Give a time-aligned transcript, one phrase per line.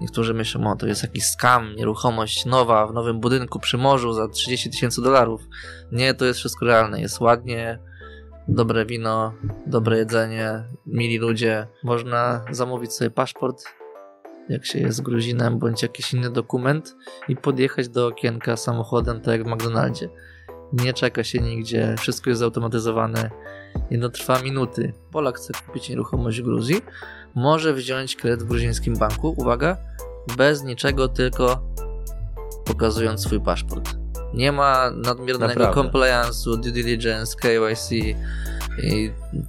[0.00, 4.28] Niektórzy myślą, o to jest jakiś skam, nieruchomość nowa, w nowym budynku przy morzu za
[4.28, 5.42] 30 tysięcy dolarów.
[5.92, 7.00] Nie, to jest wszystko realne.
[7.00, 7.78] Jest ładnie,
[8.48, 9.34] dobre wino,
[9.66, 11.66] dobre jedzenie, mili ludzie.
[11.84, 13.64] Można zamówić sobie paszport,
[14.48, 16.96] jak się jest Gruzinem, bądź jakiś inny dokument
[17.28, 20.08] i podjechać do okienka samochodem, tak jak w McDonaldzie.
[20.72, 23.30] Nie czeka się nigdzie, wszystko jest zautomatyzowane
[23.90, 24.92] i to trwa minuty.
[25.12, 26.82] Polak chce kupić nieruchomość w Gruzji,
[27.34, 29.76] może wziąć kredyt w gruzińskim banku, uwaga,
[30.36, 31.62] bez niczego, tylko
[32.64, 33.90] pokazując swój paszport.
[34.34, 35.80] Nie ma nadmiernego Naprawdę.
[35.80, 37.90] compliance'u, due diligence, KYC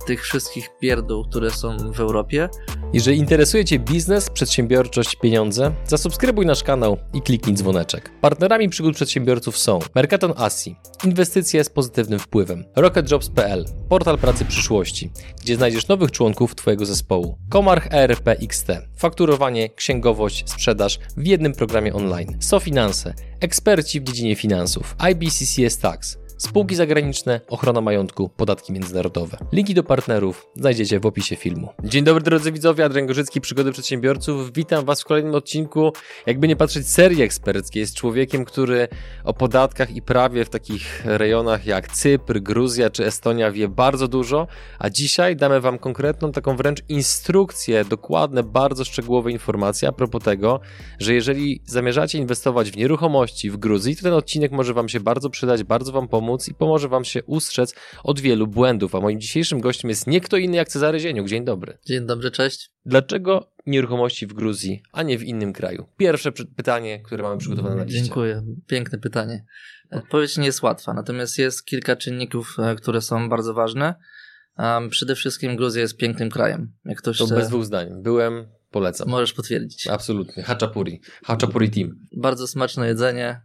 [0.05, 2.49] tych wszystkich pierdół, które są w Europie.
[2.94, 8.12] Jeżeli interesuje Cię biznes, przedsiębiorczość, pieniądze, zasubskrybuj nasz kanał i kliknij dzwoneczek.
[8.21, 15.55] Partnerami przygód przedsiębiorców są Mercaton Asi, inwestycje z pozytywnym wpływem, RocketJobs.pl, portal pracy przyszłości, gdzie
[15.55, 22.38] znajdziesz nowych członków Twojego zespołu, Komarch ERP XT, fakturowanie, księgowość, sprzedaż w jednym programie online,
[22.40, 29.38] SoFinanse, eksperci w dziedzinie finansów, IBCCS Tax, Spółki zagraniczne, ochrona majątku, podatki międzynarodowe.
[29.52, 31.70] Linki do partnerów znajdziecie w opisie filmu.
[31.84, 34.54] Dzień dobry drodzy widzowie, Adrian Gorzycki, Przygody Przedsiębiorców.
[34.54, 35.94] Witam Was w kolejnym odcinku,
[36.26, 37.80] jakby nie patrzeć, serii eksperckiej.
[37.80, 38.88] Jest człowiekiem, który
[39.24, 44.48] o podatkach i prawie w takich rejonach jak Cypr, Gruzja czy Estonia wie bardzo dużo,
[44.80, 50.60] a dzisiaj damy Wam konkretną, taką wręcz instrukcję, dokładne, bardzo szczegółowe informacje a propos tego,
[51.00, 55.30] że jeżeli zamierzacie inwestować w nieruchomości w Gruzji, to ten odcinek może Wam się bardzo
[55.30, 58.96] przydać, bardzo Wam pomóc i pomoże Wam się ustrzec od wielu błędów.
[58.96, 61.27] A moim dzisiejszym gościem jest nie kto inny jak Cezary Zieniuk.
[61.27, 61.77] Dzień dobry.
[61.85, 62.71] Dzień dobry, cześć.
[62.85, 65.85] Dlaczego nieruchomości w Gruzji, a nie w innym kraju?
[65.97, 68.01] Pierwsze pytanie, które mamy przygotowane na liście.
[68.01, 69.46] Dziękuję, piękne pytanie.
[69.91, 73.95] Odpowiedź nie jest łatwa, natomiast jest kilka czynników, e, które są bardzo ważne.
[74.57, 76.73] Um, przede wszystkim Gruzja jest pięknym krajem.
[76.85, 77.90] Jak ktoś To chce, bez dwóch zdań.
[78.01, 79.09] Byłem, polecam.
[79.09, 79.88] możesz potwierdzić.
[79.88, 80.44] Absolutnie.
[80.44, 81.01] Haczapuri.
[81.23, 81.95] Haczapuri Team.
[82.18, 83.41] Bardzo smaczne jedzenie,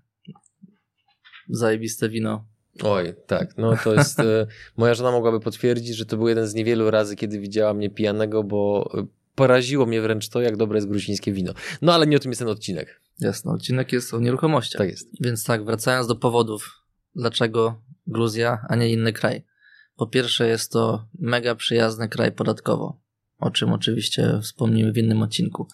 [1.49, 2.47] zajebiste wino.
[2.83, 3.57] Oj, tak.
[3.59, 4.21] No to jest.
[4.21, 4.47] e,
[4.77, 8.43] moja żona mogłaby potwierdzić, że to był jeden z niewielu razy, kiedy widziała mnie pijanego,
[8.45, 11.53] bo e, poraziło mnie wręcz to, jak dobre jest gruzińskie wino.
[11.83, 13.01] No ale nie o tym jest ten odcinek.
[13.21, 14.79] Jasno, odcinek jest o nieruchomościach.
[14.79, 15.09] Tak jest.
[15.21, 16.83] Więc tak, wracając do powodów,
[17.15, 19.45] dlaczego Gruzja, a nie inny kraj.
[19.97, 23.01] Po pierwsze, jest to mega przyjazny kraj podatkowo,
[23.39, 25.69] o czym oczywiście wspomnimy w innym odcinku.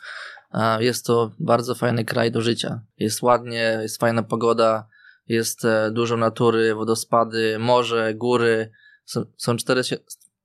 [0.51, 2.81] A Jest to bardzo fajny kraj do życia.
[2.99, 4.89] Jest ładnie, jest fajna pogoda,
[5.33, 8.71] jest e, dużo natury, wodospady, morze, góry.
[9.05, 9.83] Są, są, cztery,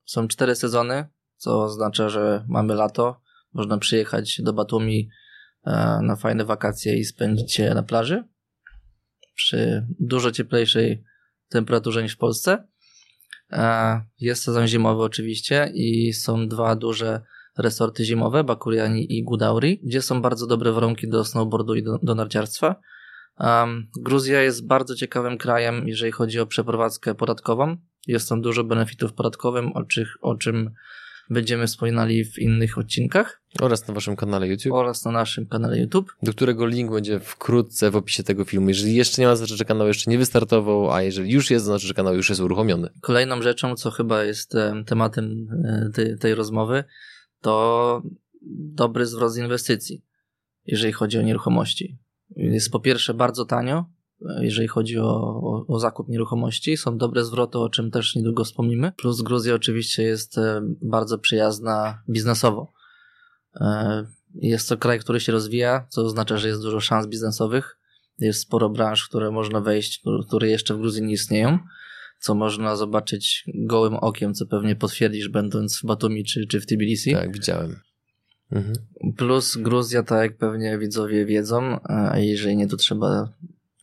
[0.06, 1.06] są cztery sezony,
[1.38, 3.22] co oznacza, że mamy lato.
[3.54, 5.10] Można przyjechać do Batumi
[5.66, 8.24] e, na fajne wakacje i spędzić je na plaży
[9.36, 11.04] przy dużo cieplejszej
[11.50, 12.68] temperaturze niż w Polsce.
[13.52, 17.22] E, Jest sezon zimowy oczywiście i są dwa duże
[17.58, 22.16] resorty zimowe, Bakuriani i Gudauri, gdzie są bardzo dobre warunki do snowboardu i do, do
[22.16, 22.76] narciarstwa.
[23.40, 27.78] Um, Gruzja jest bardzo ciekawym krajem, jeżeli chodzi o przeprowadzkę podatkową.
[28.08, 30.72] Jest tam dużo benefitów podatkowych, o, czych, o czym
[31.30, 36.16] będziemy wspominali w innych odcinkach Oraz na waszym kanale YouTube, oraz na naszym kanale YouTube.
[36.24, 38.70] do którego link będzie wkrótce w opisie tego filmu.
[38.70, 41.66] Jeżeli jeszcze nie ma, to znaczy, że kanał jeszcze nie wystartował, a jeżeli już jest,
[41.66, 42.90] to znaczy, że kanał już jest uruchomiony.
[43.02, 46.84] Kolejną rzeczą, co chyba jest em, tematem e, tej, tej rozmowy,
[47.42, 48.02] to
[48.52, 50.02] dobry zwrot z inwestycji,
[50.66, 51.98] jeżeli chodzi o nieruchomości.
[52.36, 53.86] Jest po pierwsze bardzo tanio,
[54.30, 56.78] e, jeżeli chodzi o, o, o zakup nieruchomości.
[56.78, 58.92] Są dobre zwroty, o czym też niedługo wspomnimy.
[58.92, 62.74] Plus Gruzja oczywiście jest e, bardzo przyjazna biznesowo.
[63.56, 64.06] E,
[64.36, 67.78] Jest to kraj, który się rozwija, co oznacza, że jest dużo szans biznesowych.
[68.20, 71.60] Jest sporo branż, które można wejść, które jeszcze w Gruzji nie istnieją
[72.20, 77.14] co można zobaczyć gołym okiem, co pewnie potwierdzisz, będąc w Batumi czy, czy w Tbilisi.
[77.14, 77.80] Tak, widziałem.
[78.52, 78.76] Mhm.
[79.18, 83.30] Plus Gruzja, tak jak pewnie widzowie wiedzą, a jeżeli nie, to trzeba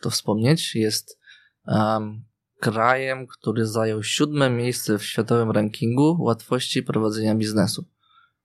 [0.00, 1.18] to wspomnieć, jest
[1.66, 2.24] um,
[2.60, 7.84] krajem, który zajął siódme miejsce w światowym rankingu łatwości prowadzenia biznesu.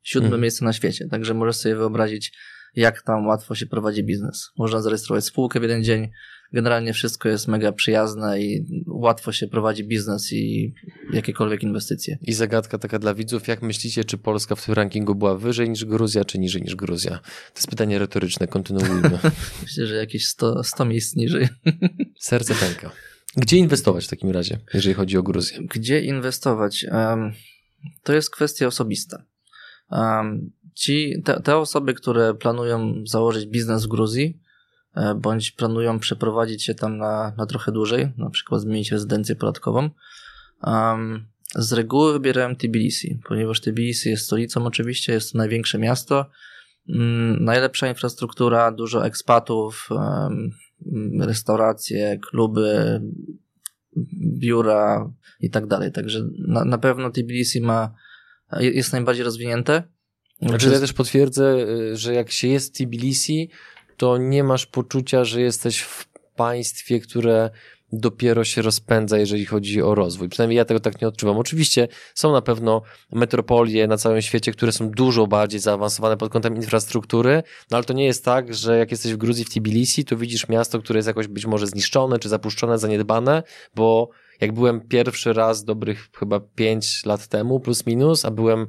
[0.03, 0.41] Siódme Mhm.
[0.41, 2.33] miejsce na świecie, także możesz sobie wyobrazić,
[2.75, 4.49] jak tam łatwo się prowadzi biznes.
[4.57, 6.09] Można zarejestrować spółkę w jeden dzień,
[6.53, 10.73] generalnie wszystko jest mega przyjazne i łatwo się prowadzi biznes i
[11.13, 12.17] jakiekolwiek inwestycje.
[12.21, 15.85] I zagadka taka dla widzów, jak myślicie, czy Polska w tym rankingu była wyżej niż
[15.85, 17.19] Gruzja, czy niżej niż Gruzja?
[17.53, 19.19] To jest pytanie retoryczne, kontynuujmy.
[19.63, 21.47] Myślę, że jakieś 100, 100 miejsc niżej.
[22.19, 22.91] Serce pęka.
[23.37, 25.59] Gdzie inwestować w takim razie, jeżeli chodzi o Gruzję?
[25.61, 26.85] Gdzie inwestować?
[26.89, 27.33] Em,
[28.03, 29.23] to jest kwestia osobista.
[29.91, 34.39] Em, ci, te, te osoby, które planują założyć biznes w Gruzji,
[34.95, 39.89] e, bądź planują przeprowadzić się tam na, na trochę dłużej, na przykład zmienić rezydencję podatkową,
[40.63, 46.25] em, z reguły wybierają Tbilisi, ponieważ Tbilisi jest stolicą oczywiście, jest to największe miasto,
[46.89, 49.89] mm, najlepsza infrastruktura, dużo ekspatów,
[51.19, 53.01] restauracje, kluby,
[54.39, 55.91] biura i tak dalej.
[55.91, 57.93] Także na, na pewno Tbilisi ma,
[58.59, 59.83] jest najbardziej rozwinięte.
[60.41, 61.55] Znaczy, ja też potwierdzę,
[61.91, 63.49] y, że jak się jest w Tbilisi,
[63.97, 67.49] to nie masz poczucia, że jesteś w państwie, które
[67.91, 70.29] dopiero się rozpędza, jeżeli chodzi o rozwój.
[70.29, 71.37] Przynajmniej ja tego tak nie odczuwam.
[71.37, 72.81] Oczywiście są na pewno
[73.11, 77.93] metropolie na całym świecie, które są dużo bardziej zaawansowane pod kątem infrastruktury, no ale to
[77.93, 81.07] nie jest tak, że jak jesteś w Gruzji, w Tbilisi, to widzisz miasto, które jest
[81.07, 83.43] jakoś być może zniszczone, czy zapuszczone, zaniedbane,
[83.75, 84.09] bo
[84.41, 88.67] jak byłem pierwszy raz dobrych chyba pięć lat temu, plus minus, a byłem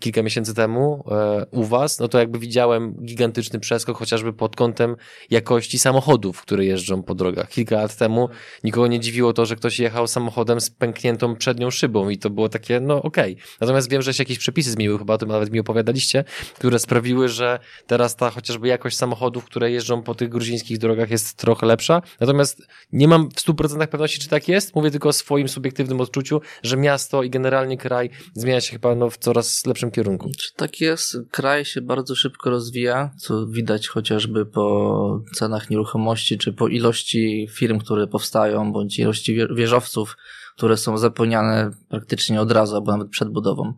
[0.00, 4.96] kilka miesięcy temu e, u Was, no to jakby widziałem gigantyczny przeskok chociażby pod kątem
[5.30, 7.48] jakości samochodów, które jeżdżą po drogach.
[7.48, 8.28] Kilka lat temu
[8.64, 12.48] nikogo nie dziwiło to, że ktoś jechał samochodem z pękniętą przednią szybą i to było
[12.48, 13.32] takie, no okej.
[13.32, 13.44] Okay.
[13.60, 16.24] Natomiast wiem, że się jakieś przepisy zmieniły, chyba o tym nawet mi opowiadaliście,
[16.54, 21.34] które sprawiły, że teraz ta chociażby jakość samochodów, które jeżdżą po tych gruzińskich drogach jest
[21.34, 22.02] trochę lepsza.
[22.20, 22.62] Natomiast
[22.92, 24.74] nie mam w 100% pewności, czy tak jest.
[24.74, 29.10] Mówię tylko o swoim subiektywnym odczuciu, że miasto i generalnie kraj zmienia się chyba no,
[29.10, 30.30] w coraz lepszym lepszym kierunku.
[30.56, 31.16] Tak jest?
[31.30, 37.78] Kraj się bardzo szybko rozwija, co widać chociażby po cenach nieruchomości, czy po ilości firm,
[37.78, 40.16] które powstają, bądź ilości wieżowców,
[40.56, 43.74] które są zapełniane praktycznie od razu, albo nawet przed budową.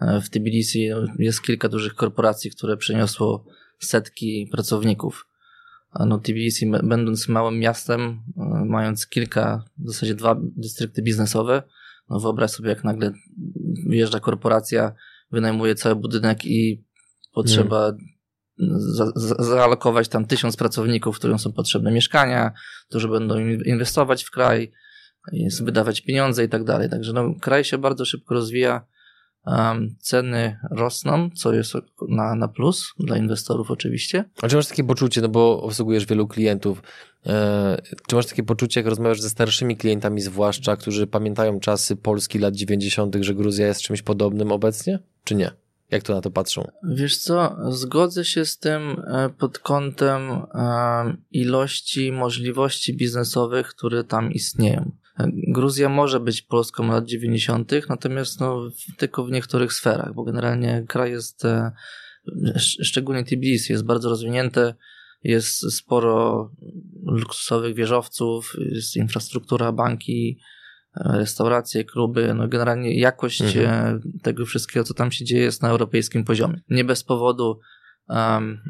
[0.00, 0.88] E, w Tbilisi
[1.18, 3.44] jest kilka dużych korporacji, które przeniosło
[3.78, 5.26] setki pracowników.
[6.06, 11.62] No, Tbilisi, będąc małym miastem, e, mając kilka, w zasadzie dwa dystrykty biznesowe,
[12.10, 13.12] no wyobraź sobie, jak nagle
[13.86, 14.92] wjeżdża korporacja
[15.32, 16.84] wynajmuje cały budynek i
[17.32, 17.92] potrzeba
[18.78, 22.52] za, zaalokować tam tysiąc pracowników, którym są potrzebne mieszkania,
[22.88, 24.72] którzy będą inwestować w kraj,
[25.62, 26.90] wydawać pieniądze i tak dalej.
[26.90, 28.86] Także no, kraj się bardzo szybko rozwija,
[29.46, 31.72] um, ceny rosną, co jest
[32.08, 34.24] na, na plus dla inwestorów oczywiście.
[34.42, 36.82] A czy masz takie poczucie, no bo obsługujesz wielu klientów,
[37.26, 42.38] e, czy masz takie poczucie, jak rozmawiasz ze starszymi klientami zwłaszcza, którzy pamiętają czasy Polski
[42.38, 45.50] lat 90., że Gruzja jest czymś podobnym obecnie, czy nie?
[45.90, 46.68] Jak to na to patrzą?
[46.82, 54.32] Wiesz co, zgodzę się z tym e, pod kątem e, ilości możliwości biznesowych, które tam
[54.32, 54.90] istnieją.
[55.32, 61.10] Gruzja może być Polską lat 90., natomiast no, tylko w niektórych sferach, bo generalnie kraj
[61.10, 61.72] jest, e,
[62.58, 64.74] szczególnie Tbilisi, jest bardzo rozwinięty,
[65.24, 66.50] jest sporo
[67.06, 70.38] luksusowych wieżowców, jest infrastruktura, banki,
[70.96, 73.96] e, restauracje, kluby, no generalnie jakość mhm.
[73.96, 76.60] E, tego wszystkiego, co tam się dzieje, jest na europejskim poziomie.
[76.68, 77.60] Nie bez powodu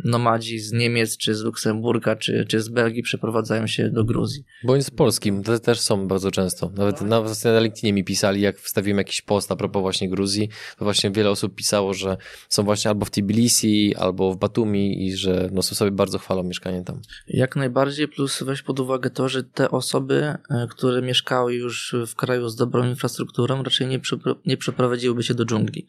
[0.05, 4.45] nomadzi z Niemiec, czy z Luksemburga, czy, czy z Belgii przeprowadzają się do Gruzji.
[4.65, 6.71] Bądź z Polskim, to też są bardzo często.
[6.77, 10.49] Nawet na, na LinkedInie mi pisali, jak wstawiłem jakiś post a propos właśnie Gruzji,
[10.79, 12.17] to właśnie wiele osób pisało, że
[12.49, 16.85] są właśnie albo w Tbilisi, albo w Batumi i że no, sobie bardzo chwalą mieszkanie
[16.85, 17.01] tam.
[17.29, 22.15] Jak najbardziej, plus weź pod uwagę to, że te osoby, e, które mieszkały już w
[22.15, 24.01] kraju z dobrą infrastrukturą, raczej nie,
[24.47, 25.87] nie przeprowadziłyby się do dżungli.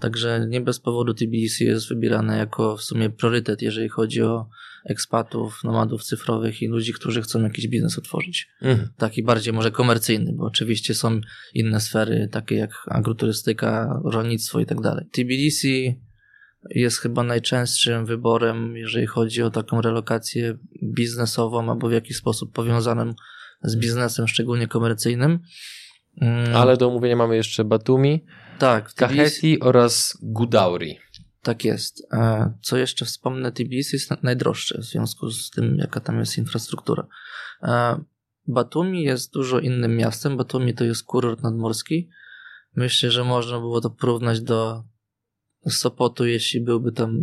[0.00, 4.48] Także nie bez powodu TBC jest wybierane jako w sumie priorytet, jeżeli chodzi o
[4.84, 8.48] ekspatów, nomadów cyfrowych i ludzi, którzy chcą jakiś biznes otworzyć.
[8.62, 8.88] Mhm.
[8.96, 11.20] Taki bardziej może komercyjny, bo oczywiście są
[11.54, 15.06] inne sfery, takie jak agroturystyka, rolnictwo i tak dalej.
[15.12, 15.68] TBDC
[16.70, 23.14] jest chyba najczęstszym wyborem, jeżeli chodzi o taką relokację biznesową albo w jakiś sposób powiązanym
[23.62, 25.38] z biznesem, szczególnie komercyjnym.
[26.20, 26.56] Mm.
[26.56, 28.24] Ale do omówienia mamy jeszcze Batumi,
[28.60, 30.98] tak, Kaheti oraz Gudauri.
[31.42, 32.06] Tak jest.
[32.12, 37.06] E, co jeszcze wspomnę, TBS jest najdroższy w związku z tym, jaka tam jest infrastruktura.
[37.62, 38.00] E,
[38.46, 40.36] Batumi jest dużo innym miastem.
[40.36, 42.10] Batumi to jest kurort nadmorski.
[42.76, 44.84] Myślę, że można było to porównać do
[45.68, 47.20] Sopotu, jeśli byłby tam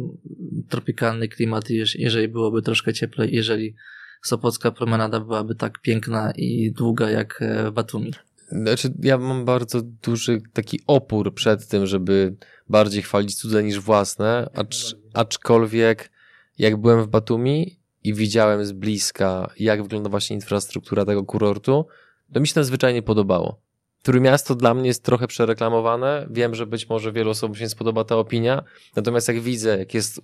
[0.69, 3.75] tropikalny klimat, jeżeli byłoby troszkę cieplej, jeżeli
[4.21, 8.11] Sopocka promenada byłaby tak piękna i długa jak e, Batumi.
[8.47, 12.35] Znaczy, ja mam bardzo duży taki opór przed tym, żeby
[12.69, 16.11] bardziej chwalić cudze niż własne, acz, aczkolwiek
[16.57, 21.85] jak byłem w Batumi i widziałem z bliska, jak wygląda właśnie infrastruktura tego kurortu,
[22.33, 23.61] to mi się to zwyczajnie podobało.
[24.03, 26.27] Trójmiasto dla mnie jest trochę przereklamowane.
[26.31, 28.63] Wiem, że być może wielu osobom się nie spodoba ta opinia.
[28.95, 30.21] Natomiast jak widzę, jak jest,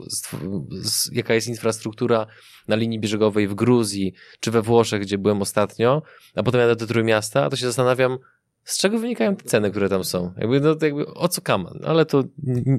[1.11, 2.27] jaka jest infrastruktura
[2.67, 6.01] na linii bieżegowej w Gruzji czy we Włoszech, gdzie byłem ostatnio,
[6.35, 8.17] a potem jadę do Trójmiasta, to się zastanawiam,
[8.63, 10.33] z czego wynikają te ceny, które tam są?
[10.37, 11.79] Jakby, no, jakby o co kaman?
[11.85, 12.23] Ale to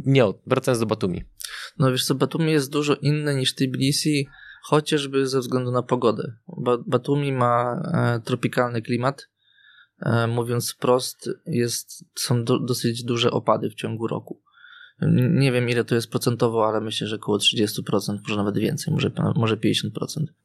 [0.07, 1.25] nie, wracając do Batumi.
[1.79, 4.29] No wiesz co, Batumi jest dużo inny niż Tbilisi,
[4.63, 6.33] chociażby ze względu na pogodę.
[6.87, 9.29] Batumi ma e, tropikalny klimat,
[10.29, 14.41] mówiąc wprost, jest, są do, dosyć duże opady w ciągu roku.
[15.33, 19.11] Nie wiem ile to jest procentowo, ale myślę, że około 30%, może nawet więcej, może,
[19.37, 19.61] może 50%.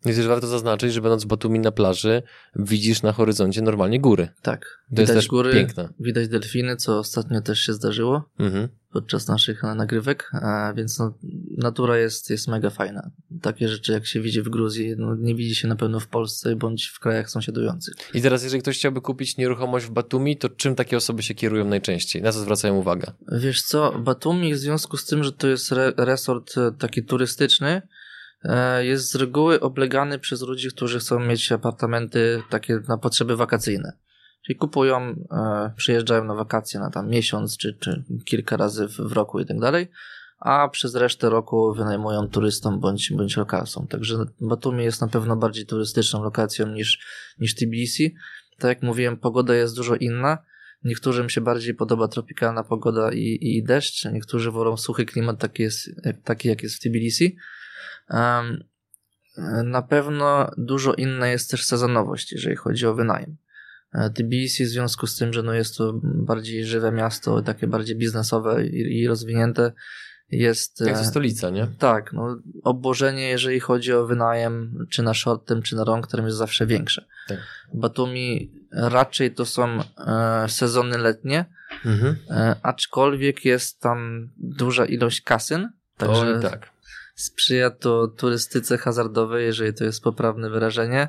[0.05, 2.23] Jest też warto zaznaczyć, że będąc w Batumi na plaży,
[2.55, 4.29] widzisz na horyzoncie normalnie góry.
[4.41, 4.59] Tak.
[4.61, 5.89] To widać jest też góry, piękne.
[5.99, 8.69] widać delfiny, co ostatnio też się zdarzyło Mhm.
[8.91, 11.13] Podczas naszych e, nagrywek, e, więc no,
[11.57, 13.11] natura jest, jest mega fajna.
[13.41, 16.55] Takie rzeczy jak się widzi w Gruzji, no, nie widzi się na pewno w Polsce
[16.55, 17.93] bądź w krajach sąsiadujących.
[18.13, 21.65] I teraz, jeżeli ktoś chciałby kupić nieruchomość w Batumi, to czym takie osoby się kierują
[21.65, 22.21] najczęściej?
[22.21, 23.11] Na co zwracają uwagę?
[23.31, 27.81] Wiesz co, Batumi w związku z tym, że to jest re resort e, taki turystyczny,
[28.79, 33.93] jest z reguły oblegany przez ludzi, którzy chcą mieć apartamenty takie na potrzeby wakacyjne.
[34.49, 39.11] Czyli kupują, e, przyjeżdżają na wakacje na tam miesiąc czy, czy kilka razy w, w
[39.11, 39.87] roku i tak dalej,
[40.39, 43.87] a przez resztę roku wynajmują turystom bądź, bądź lokalsom.
[43.87, 46.99] Także Batumi jest na pewno bardziej turystyczną lokacją niż,
[47.39, 48.15] niż Tbilisi.
[48.57, 50.37] Tak jak mówiłem, pogoda jest dużo inna.
[50.83, 55.89] Niektórym się bardziej podoba tropikalna pogoda i, i deszcz, niektórzy wolą suchy klimat, taki, jest,
[56.23, 57.37] taki jak jest w Tbilisi.
[58.09, 58.63] Um,
[59.63, 63.37] na pewno dużo inna jest też sezonowość, jeżeli chodzi o wynajem.
[63.93, 67.95] E, Tbilisi w związku z tym, że no jest to bardziej żywe miasto, takie bardziej
[67.95, 69.71] biznesowe i, i rozwinięte,
[70.31, 70.81] jest...
[70.81, 71.67] Jak to e, stolica, nie?
[71.79, 76.25] tak, no, obłożenie, jeżeli chodzi o wynajem, czy na short term, czy na long term,
[76.25, 77.05] jest zawsze większe.
[77.27, 77.37] Tak.
[77.73, 81.45] Batumi raczej to są e, sezony letnie,
[81.85, 82.15] Mhm.
[82.29, 86.69] e, aczkolwiek jest tam duża ilość kasyn, także Oj, tak.
[87.21, 91.07] Sprzyja to turystyce hazardowej, jeżeli to jest poprawne wyrażenie.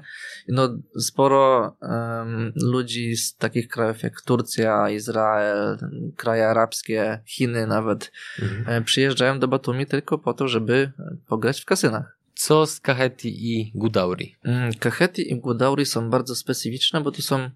[0.48, 5.78] No, sporo em, ludzi z takich krajów jak Turcja, Izrael,
[6.16, 8.12] kraje arabskie, Chiny nawet,
[8.42, 8.64] Mhm.
[8.82, 10.92] e, przyjeżdżają do Batumi tylko po to, żeby
[11.26, 12.16] pograć w kasynach.
[12.34, 14.36] Co z Kaheti i Gudauri?
[14.44, 17.50] Mm, Kaheti i Gudauri są bardzo specyficzne, bo to są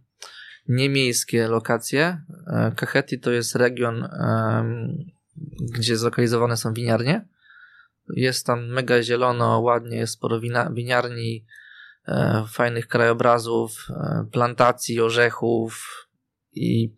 [0.69, 2.21] niemiejskie lokacje.
[2.47, 4.09] E, Kaheti to jest region,
[5.75, 7.27] gdzie zlokalizowane są winiarnie.
[8.09, 11.45] Jest tam mega zielono, ładnie, jest sporo winiarni,
[12.09, 15.85] e, fajnych krajobrazów, e, plantacji, orzechów
[16.53, 16.95] i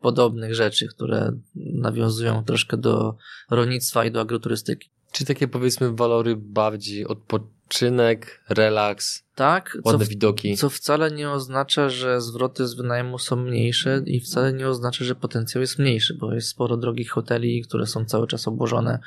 [0.00, 3.16] podobnych rzeczy, które nawiązują troszkę do
[3.50, 4.90] rolnictwa i do agroturystyki.
[5.12, 10.56] Czy takie powiedzmy walory bardziej odpoczynek, relaks, Tak, co ładne w, widoki?
[10.56, 15.14] co wcale nie oznacza, że zwroty z wynajmu są mniejsze i wcale nie oznacza, że
[15.14, 18.98] potencjał jest mniejszy, bo jest sporo drogich hoteli, które są cały czas obłożone.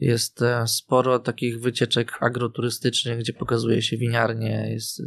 [0.00, 5.02] Jest e, sporo takich wycieczek agroturystycznych, gdzie pokazuje się winiarnie, jest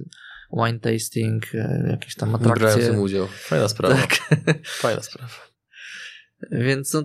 [0.54, 3.02] wine tasting, e, jakieś tam Brałem w tym atrakcje.
[3.02, 3.28] udział.
[3.28, 3.96] Fajna sprawa.
[3.96, 4.16] Tak.
[4.84, 5.34] Fajna sprawa.
[6.52, 7.04] Więc no,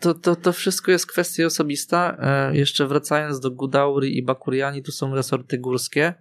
[0.00, 2.16] to, to, to wszystko jest kwestia osobista.
[2.20, 6.14] E, jeszcze wracając do Gudauri i Bakuriani, to są resorty górskie.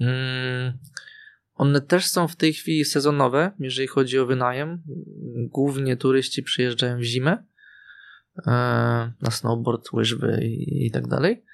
[0.00, 0.78] Mm,
[1.54, 4.82] one też są w tej chwili sezonowe, jeżeli chodzi o wynajem.
[5.36, 7.44] Głównie turyści przyjeżdżają w zimę
[9.22, 11.44] na snowboard, łyżwy i, i tak dalej.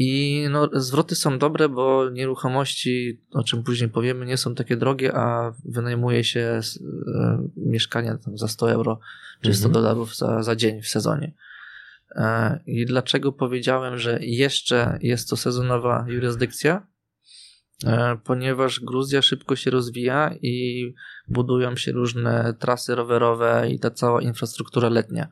[0.00, 5.16] I no, zwroty są dobre, bo nieruchomości, o czym później powiemy, nie są takie drogie,
[5.16, 6.60] a wynajmuje się e,
[7.56, 9.00] mieszkania tam za 100 euro
[9.40, 9.72] czy 100 Mhm.
[9.84, 11.34] dolarów za, za dzień w sezonie.
[12.16, 16.86] E, I dlaczego powiedziałem, że jeszcze jest to sezonowa jurysdykcja?
[17.86, 20.84] E, Ponieważ Gruzja szybko się rozwija i
[21.28, 25.28] budują się różne trasy rowerowe i ta cała infrastruktura letnia,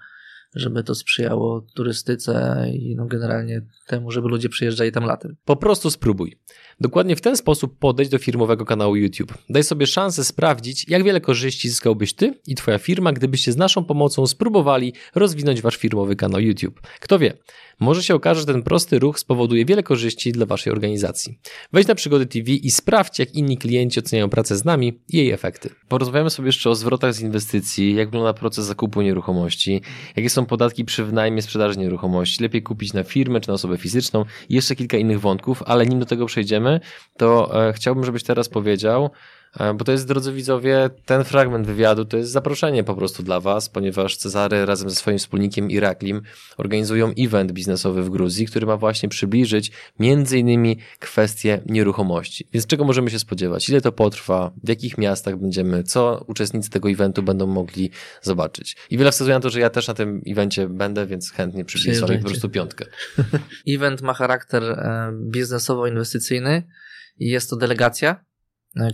[0.55, 5.37] żeby to sprzyjało turystyce i no generalnie temu, żeby ludzie przyjeżdżali tam latem.
[5.45, 6.39] Po prostu spróbuj.
[6.81, 9.35] Dokładnie w ten sposób podejdź do firmowego kanału YouTube.
[9.51, 13.85] Daj sobie szansę sprawdzić, jak wiele korzyści zyskałbyś ty i twoja firma, gdybyście z naszą
[13.85, 16.81] pomocą spróbowali rozwinąć wasz firmowy kanał YouTube.
[17.01, 17.33] Kto wie,
[17.81, 21.39] może się okaże, że ten prosty ruch spowoduje wiele korzyści dla waszej organizacji.
[21.73, 25.31] Wejdź na Przygody TV i sprawdź, jak inni klienci oceniają pracę z nami i jej
[25.31, 25.71] efekty.
[25.89, 29.83] Porozmawiamy sobie jeszcze o zwrotach z inwestycji, jak wygląda proces zakupu nieruchomości,
[30.17, 34.25] jakie są podatki przy wynajmie sprzedaży nieruchomości, lepiej kupić na firmę czy na osobę fizyczną
[34.49, 36.66] i jeszcze kilka innych wątków, ale nim do tego przejdziemy,
[37.17, 39.11] to e, chciałbym, żebyś teraz powiedział,
[39.75, 43.69] bo to jest, drodzy widzowie, ten fragment wywiadu to jest zaproszenie po prostu dla Was,
[43.69, 46.23] ponieważ Cezary razem ze swoim wspólnikiem Iraklim
[46.57, 52.49] organizują event biznesowy w Gruzji, który ma właśnie przybliżyć między innymi kwestie nieruchomości.
[52.53, 53.69] Więc czego możemy się spodziewać?
[53.69, 54.53] Ile to potrwa?
[54.65, 55.83] W jakich miastach będziemy?
[55.83, 57.91] Co uczestnicy tego eventu będą mogli
[58.23, 58.77] zobaczyć?
[58.91, 62.07] I wiele wskazuje na to, że ja też na tym evencie będę, więc chętnie przybliżę
[62.07, 62.85] Wam po prostu piątkę.
[63.69, 66.63] Event ma charakter e, biznesowo-inwestycyjny
[67.19, 68.36] i jest to delegacja, e,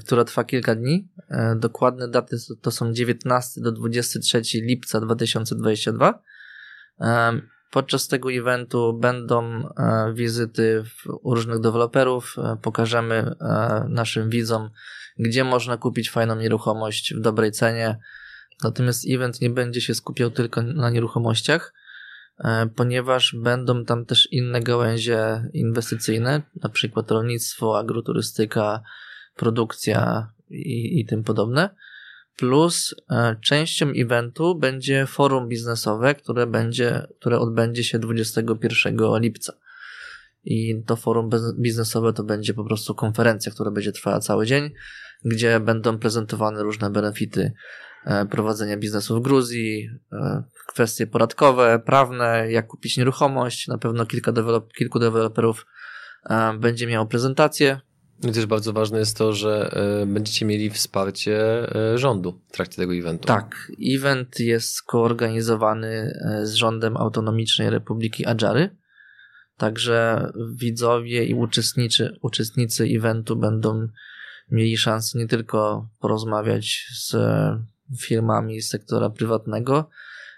[0.05, 1.09] która trwa kilka dni.
[1.31, 6.23] E, Dokładne daty to- są 19 do 23 lipca 2022.
[7.01, 7.33] E,
[7.71, 10.85] Podczas tego eventu będą e, wizyty
[11.23, 12.37] u różnych deweloperów.
[12.39, 14.71] E, Pokażemy e, naszym widzom,
[15.19, 17.99] gdzie można kupić fajną nieruchomość w dobrej cenie.
[18.65, 21.73] Natomiast event nie będzie się skupiał tylko na nieruchomościach.
[22.45, 28.83] e, ponieważ będą tam też inne gałęzie inwestycyjne, na przykład rolnictwo, agroturystyka,
[29.37, 31.71] produkcja i, i tym podobne.
[32.37, 39.53] Plus e, częścią eventu będzie forum biznesowe, które, będzie, które odbędzie się 21 lipca.
[40.45, 44.71] I to forum biznesowe to będzie po prostu konferencja, która będzie trwała cały dzień,
[45.25, 47.53] gdzie będą prezentowane różne benefity
[48.05, 53.69] e, prowadzenia biznesu w Gruzji, e, kwestie podatkowe, prawne, jak kupić nieruchomość.
[53.69, 55.67] Na pewno kilka dewelop, kilku deweloperów
[56.59, 57.81] będzie miało prezentację
[58.31, 62.95] też bardzo ważne jest to, że y, będziecie mieli wsparcie y, rządu w trakcie tego
[62.95, 63.27] eventu.
[63.27, 68.77] Tak, event jest skoorganizowany z rządem Autonomicznej Republiki Adżary.
[69.57, 73.89] Także widzowie i uczestnicy, uczestnicy eventu będą
[74.51, 77.17] mieli szansę nie tylko porozmawiać z
[78.01, 79.89] firmami z sektora prywatnego,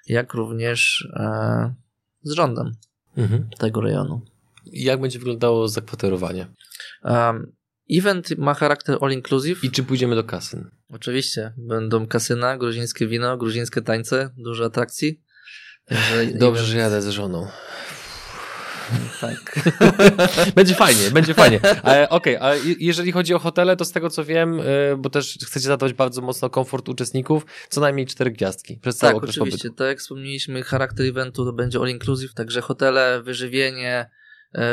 [0.07, 1.75] jak również e,
[2.23, 2.73] z rządem
[3.17, 3.49] mhm.
[3.59, 4.21] tego rejonu.
[4.67, 6.47] Jak będzie wyglądało zakwaterowanie?
[7.03, 7.53] Um,
[7.91, 9.65] Event ma charakter all inclusive.
[9.65, 10.71] I czy pójdziemy do kasyn?
[10.89, 11.53] Oczywiście.
[11.57, 15.21] Będą kasyna, gruzińskie wino, gruzińskie tańce, dużo atrakcji.
[15.85, 16.73] Także Dobrze, event...
[16.73, 17.49] że jadę z żoną.
[19.21, 19.61] Tak.
[20.57, 21.61] będzie fajnie, będzie fajnie.
[22.09, 25.39] Okej, okay, a jeżeli chodzi o hotele, to z tego co wiem, y, bo też
[25.47, 29.31] chcecie zadbać bardzo mocno o komfort uczestników, co najmniej cztery gwiazdki przez cały tak, okres
[29.31, 29.59] oczywiście.
[29.59, 29.79] Pobytu.
[29.79, 34.11] Tak jak wspomnieliśmy, charakter eventu to będzie all inclusive, także hotele, wyżywienie,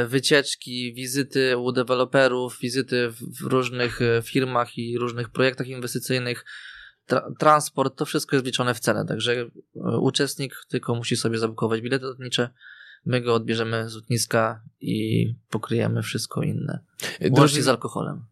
[0.08, 6.46] wycieczki, wizyty u deweloperów, wizyty w różnych e, firmach i różnych projektach inwestycyjnych,
[7.08, 9.06] tra transport, to wszystko jest wliczone w cenę.
[9.06, 9.50] Także e,
[10.00, 12.50] uczestnik tylko musi sobie zabukować bilety lotnicze,
[13.06, 16.80] my go odbierzemy z lotniska i pokryjemy wszystko inne.
[17.30, 18.26] Łącznie z alkoholem.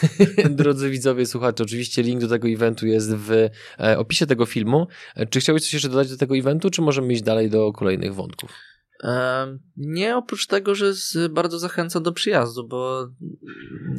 [0.50, 3.48] Drodzy widzowie, słuchacze, oczywiście link do tego eventu jest w
[3.96, 4.86] opisie tego filmu.
[5.30, 8.71] Czy chciałbyś coś jeszcze dodać do tego eventu, czy możemy iść dalej do kolejnych wątków?
[9.76, 10.92] Nie oprócz tego, że
[11.30, 13.08] bardzo zachęca do przyjazdu, bo.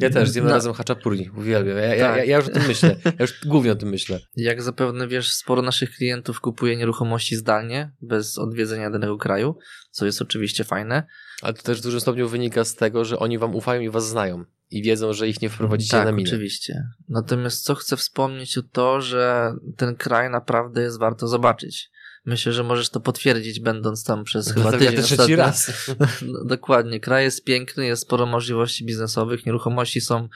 [0.00, 0.50] Ja też zjem na...
[0.50, 1.76] razem haczapuri, uwielbiam.
[1.76, 1.98] Ja, tak.
[1.98, 2.96] ja, ja, już o tym myślę.
[3.04, 4.20] Ja już głównie o tym myślę.
[4.36, 9.58] Jak zapewne wiesz, sporo naszych klientów kupuje nieruchomości zdalnie, bez odwiedzenia danego kraju,
[9.90, 11.06] co jest oczywiście fajne.
[11.42, 14.08] Ale to też w dużym stopniu wynika z tego, że oni wam ufają i was
[14.08, 16.30] znają i wiedzą, że ich nie wprowadzicie tak, na minę.
[16.30, 16.82] oczywiście.
[17.08, 21.90] Natomiast co chcę wspomnieć, to to, że ten kraj naprawdę jest warto zobaczyć.
[22.24, 24.94] Myślę, że możesz to potwierdzić, będąc tam przez chyba tydzień.
[24.94, 25.70] Ja trzeci raz.
[26.32, 27.00] No, dokładnie.
[27.00, 30.28] Kraj jest piękny, jest sporo możliwości biznesowych, nieruchomości są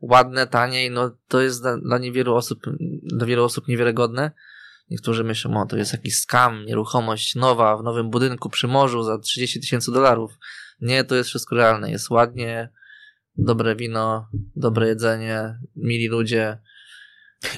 [0.00, 2.60] ładne, tanie i no to jest dla, dla niewielu osób,
[3.02, 4.30] dla wielu osób niewiarygodne.
[4.90, 9.18] Niektórzy myślą, o to jest jakiś skam, nieruchomość nowa w nowym budynku przy morzu za
[9.18, 10.32] 30 tysięcy dolarów.
[10.80, 11.90] Nie, to jest wszystko realne.
[11.90, 12.72] Jest ładnie,
[13.36, 16.58] dobre wino, dobre jedzenie, mili ludzie,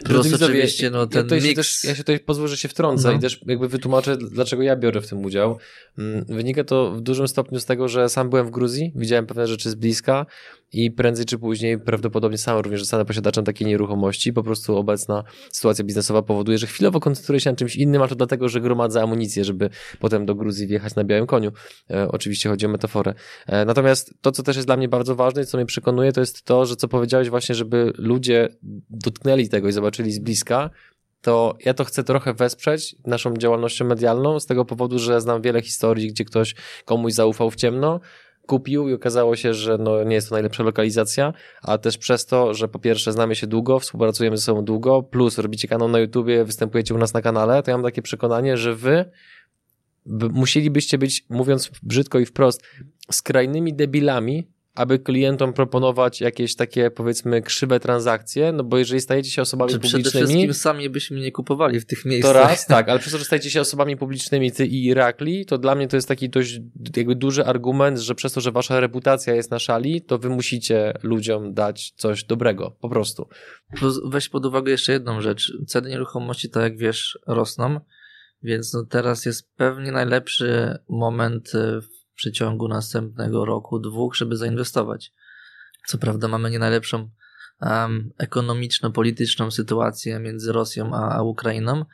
[0.05, 3.14] Plus oczywiście no, ten ja, się też, ja się tutaj pozwolę, że się wtrącę no.
[3.14, 5.59] i też jakby wytłumaczę, dlaczego ja biorę w tym udział.
[5.98, 9.46] Mm, wynika to w dużym stopniu z tego, że sam byłem w Gruzji, widziałem pewne
[9.46, 10.27] rzeczy z bliska
[10.72, 14.33] i prędzej czy później prawdopodobnie sam również zostanę posiadaczem takiej nieruchomości.
[14.33, 18.14] Po prostu obecna sytuacja biznesowa powoduje, że chwilowo koncentruję się na czymś innym, a to
[18.14, 21.52] dlatego, że gromadzę amunicję, żeby potem do Gruzji wjechać na białym koniu.
[21.90, 23.14] E, oczywiście chodzi o metaforę.
[23.46, 26.20] E, natomiast to, co też jest dla mnie bardzo ważne i co mnie przekonuje, to
[26.20, 28.48] jest to, że co powiedziałeś właśnie, żeby ludzie
[28.90, 30.70] dotknęli tego i zobaczyli z bliska,
[31.20, 35.62] to ja to chcę trochę wesprzeć naszą działalnością medialną z tego powodu, że znam wiele
[35.62, 36.54] historii, gdzie ktoś
[36.85, 38.00] komuś zaufał w ciemno,
[38.48, 41.32] kupił i okazało się, że no nie jest to najlepsza lokalizacja,
[41.62, 45.38] a też przez to, że po pierwsze znamy się długo, współpracujemy ze sobą długo, plus
[45.38, 48.74] robicie kanał na YouTubie, występujecie u nas na kanale, to ja mam takie przekonanie, że
[48.74, 49.11] wy
[50.32, 52.62] musielibyście być, mówiąc brzydko i wprost,
[53.12, 59.42] skrajnymi debilami, aby klientom proponować jakieś takie, powiedzmy, krzywe transakcje, no bo jeżeli stajecie się
[59.42, 60.04] osobami Czy publicznymi...
[60.04, 62.32] Przede wszystkim sami byśmy nie kupowali w tych miejscach.
[62.32, 65.58] To raz, tak, ale przez to, że stajecie się osobami publicznymi, ty i Irakli, to
[65.58, 66.60] dla mnie to jest taki dość
[66.96, 70.92] jakby duży argument, że przez to, że wasza reputacja jest na szali, to wy musicie
[71.02, 73.28] ludziom dać coś dobrego, po prostu.
[74.04, 75.52] Weź pod uwagę jeszcze jedną rzecz.
[75.66, 77.80] Ceny nieruchomości, tak jak wiesz, rosną,
[78.42, 85.12] więc no teraz jest pewnie najlepszy moment w przeciągu następnego roku, dwóch, żeby zainwestować.
[85.87, 87.11] Co prawda mamy nie najlepszą
[87.61, 91.85] um, ekonomiczno-polityczną sytuację między Rosją a, a Ukrainą,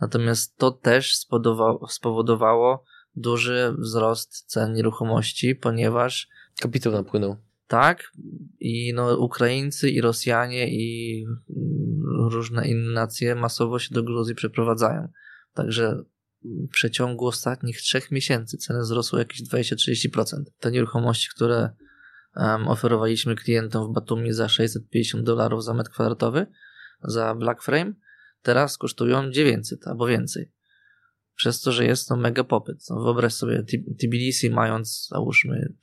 [0.00, 2.84] natomiast to też spowodowało, spowodowało
[3.16, 6.28] duży wzrost cen nieruchomości, ponieważ
[6.60, 7.36] kapitał napłynął.
[7.66, 8.12] Tak,
[8.60, 15.08] i no, Ukraińcy, i Rosjanie, i mm, różne inne nacje masowo się do Gruzji przeprowadzają.
[15.54, 16.04] Także
[16.44, 20.42] w przeciągu ostatnich trzech miesięcy ceny wzrosły jakieś 20-30%.
[20.58, 21.70] Te nieruchomości, które
[22.36, 26.46] um, oferowaliśmy klientom w Batumi za 650 dolarów za metr kwadratowy,
[27.02, 27.92] za Black Frame,
[28.42, 30.52] teraz kosztują 900 albo więcej.
[31.36, 32.78] przez to, że jest to mega popyt.
[32.90, 33.64] No wyobraź sobie
[34.00, 35.74] Tbilisi mając, załóżmy,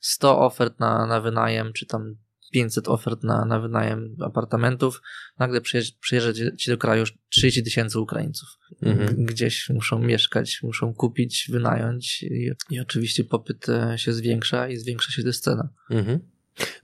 [0.00, 2.16] 100 ofert na, na wynajem, czy tam
[2.54, 5.02] 500 ofert na, na wynajem apartamentów,
[5.38, 5.60] nagle
[6.00, 8.48] przyjeżdża ci do kraju już 30 tysięcy Ukraińców.
[8.82, 9.26] Mhm.
[9.26, 15.12] Gdzieś muszą mieszkać, muszą kupić, wynająć i, i, oczywiście popyt e, się zwiększa i zwiększa
[15.12, 15.68] się też cena.
[15.90, 16.18] Mhm.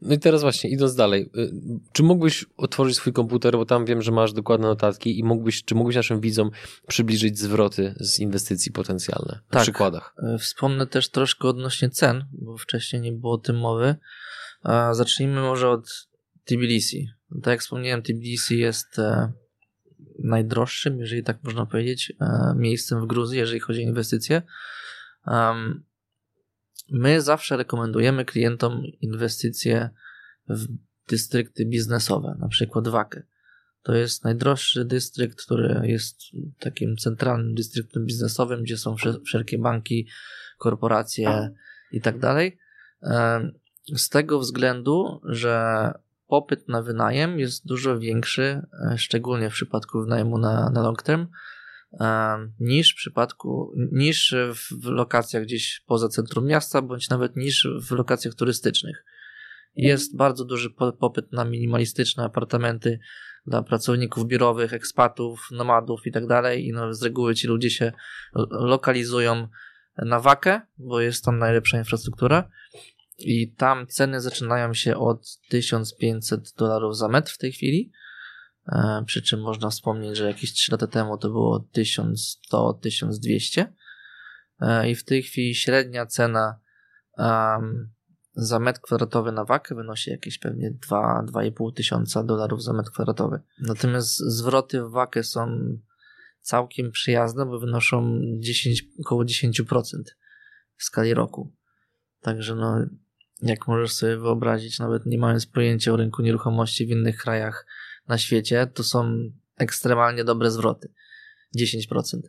[0.03, 1.51] No i teraz właśnie, idąc dalej, y,
[1.93, 5.75] czy mógłbyś otworzyć swój komputer, bo tam wiem, że masz dokładne notatki i mógłbyś, czy
[5.75, 6.51] mógłbyś naszym widzom
[6.89, 9.63] przybliżyć zwroty z inwestycji potencjalne na tak.
[9.63, 10.15] przykładach?
[10.23, 13.97] E, wspomnę też troszkę odnośnie cen, bo wcześniej nie było o tym mowy.
[14.93, 16.09] Zacznijmy może od
[16.45, 17.09] Tbilisi.
[17.43, 19.33] Tak jak wspomniałem, Tbilisi jest e,
[20.19, 24.43] najdroższym, jeżeli tak można powiedzieć, e, miejscem w Gruzji, jeżeli chodzi o inwestycje.
[26.91, 29.91] My zawsze rekomendujemy klientom inwestycje
[30.49, 30.67] w
[31.09, 33.23] dystrykty biznesowe, na przykład Wakę.
[33.83, 36.21] To jest najdroższy dystrykt, który jest
[36.59, 38.97] takim centralnym dystryktem biznesowym, gdzie są
[39.27, 40.09] wszelkie banki,
[40.59, 41.51] korporacje
[41.93, 42.59] i tak dalej.
[43.97, 45.93] Z tego względu, że
[46.27, 51.27] popyt na wynajem jest dużo większy, e, szczególnie w przypadku wynajmu na, na long term,
[52.01, 57.91] e, niż w przypadku, niż w lokacjach gdzieś poza centrum miasta, bądź nawet niż w
[57.91, 59.05] lokacjach turystycznych.
[59.77, 62.99] Jest bardzo duży popyt na minimalistyczne apartamenty
[63.47, 66.67] dla pracowników biurowych, ekspatów, nomadów i tak dalej.
[66.67, 67.93] I no, z reguły ci ludzie się
[68.51, 69.49] lokalizują
[69.97, 72.51] na wakę, bo jest tam najlepsza infrastruktura.
[73.21, 77.93] I tam ceny zaczynają się od 1500 dolarów za metr w tej chwili.
[78.67, 83.67] E, przy czym można wspomnieć, że jakieś 3 lata temu to było 1100-1200.
[84.61, 86.61] E, I w tej chwili średnia cena
[88.35, 93.41] za metr kwadratowy na wakę wynosi jakieś pewnie 2-2,5 tysiąca dolarów za metr kwadratowy.
[93.59, 95.59] Natomiast zwroty w wakę są
[96.41, 99.73] całkiem przyjazne, bo wynoszą 10, około 10%
[100.77, 101.53] w skali roku.
[102.21, 102.87] Także no,
[103.43, 107.67] jak możesz sobie wyobrazić, nawet nie mając pojęcia o rynku nieruchomości w innych krajach
[108.09, 110.93] na świecie, to są ekstremalnie dobre zwroty.
[111.59, 112.21] 10%.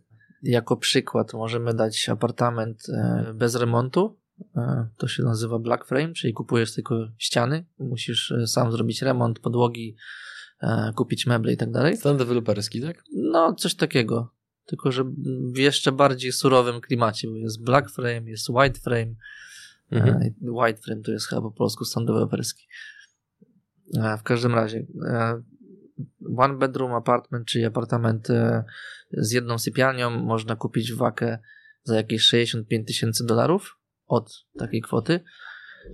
[0.43, 4.19] Jako przykład możemy dać apartament e, bez remontu.
[4.55, 9.39] E, to się nazywa black frame, czyli kupujesz tylko ściany, musisz e, sam zrobić remont,
[9.39, 9.95] podłogi,
[10.95, 11.97] kupić meble i tak dalej.
[11.97, 13.03] Stan deweloperski, tak?
[13.13, 14.33] No, coś takiego.
[14.65, 15.03] Tylko, że
[15.53, 19.15] w jeszcze bardziej surowym klimacie, bo jest black frame, jest white frame,
[19.91, 20.21] Mhm.
[20.21, 22.67] E, White Frame to jest chyba po polsku stan deweloperski.
[23.97, 25.41] E, w każdym razie e,
[26.37, 28.27] one bedroom apartment, czyli apartament
[29.11, 31.39] z jedną sypialnią można kupić w wakę
[31.83, 33.77] za jakieś 65 tysięcy dolarów
[34.07, 35.19] od takiej kwoty.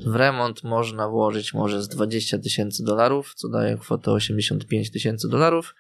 [0.06, 5.76] W remont można włożyć może z 20 tysięcy dolarów, co daje kwotę 85 tysięcy dolarów.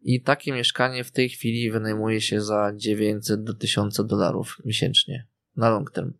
[0.00, 5.26] I takie mieszkanie w tej chwili wynajmuje się za 900 do 1000 dolarów miesięcznie
[5.56, 6.12] na long term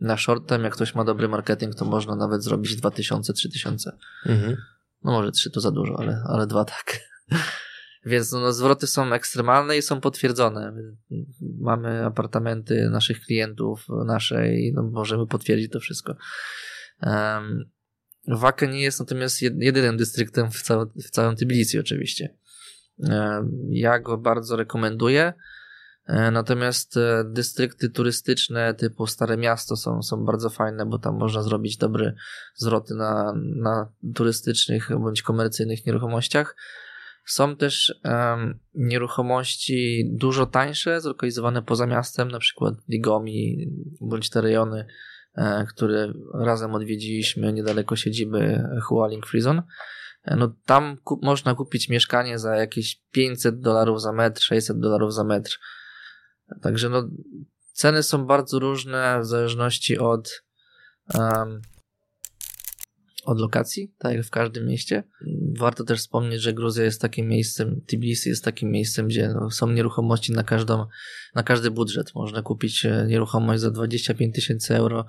[0.00, 3.96] na shortem, jak ktoś ma dobry marketing, to można nawet zrobić 2000, 3000.
[4.26, 4.56] Mhm.
[5.04, 6.98] No może 3 to za dużo, ale, ale dwa tak.
[8.06, 10.72] Więc no, zwroty są ekstremalne i są potwierdzone.
[11.58, 16.16] Mamy apartamenty naszych klientów, nasze i no, możemy potwierdzić to wszystko.
[17.02, 17.70] Um,
[18.28, 22.36] Wakę nie jest natomiast jedynym dystryktem w, całym, w całym Tbilisi oczywiście.
[22.98, 25.32] Um, ja go bardzo rekomenduję.
[26.06, 31.42] E, natomiast e, dystrykty turystyczne typu Stare Miasto są, są bardzo fajne, bo tam można
[31.42, 32.14] zrobić dobre
[32.54, 36.56] zwroty na, na turystycznych bądź komercyjnych nieruchomościach.
[37.24, 43.66] Są też um, nieruchomości dużo tańsze, zlokalizowane poza miastem, na przykład Ligomi
[44.00, 44.86] bądź te rejony,
[45.34, 49.62] e, które razem odwiedziliśmy niedaleko siedziby Hualing Freezon.
[50.24, 55.24] E, no tam można kupić mieszkanie za jakieś 500 dolarów za metr, 600 dolarów za
[55.24, 55.58] metr
[56.62, 57.08] Także no,
[57.72, 60.42] ceny są bardzo różne w zależności od,
[61.14, 61.60] um,
[63.24, 65.04] od lokacji, tak jak w każdym mieście.
[65.58, 69.70] Warto też wspomnieć, że Gruzja jest takim miejscem, Tbilisi jest takim miejscem, gdzie no, są
[69.70, 70.86] nieruchomości na, każdą,
[71.34, 72.14] na każdy budżet.
[72.14, 75.06] Można kupić e, nieruchomość za 25 tysięcy euro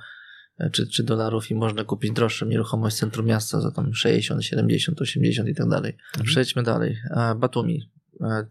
[0.60, 4.46] e, czy, czy dolarów i można kupić droższą nieruchomość w centrum miasta za tam 60,
[4.46, 5.98] 70, 80 i tak dalej.
[6.08, 6.26] Mhm.
[6.26, 6.98] Przejdźmy dalej.
[7.12, 7.92] E, Batumi.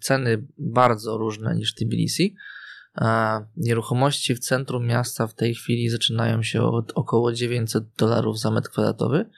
[0.00, 2.34] Ceny bardzo różne niż Tbilisi.
[3.56, 8.70] Nieruchomości w centrum miasta w tej chwili zaczynają się od około 900 dolarów za metr
[8.70, 9.30] kwadratowy.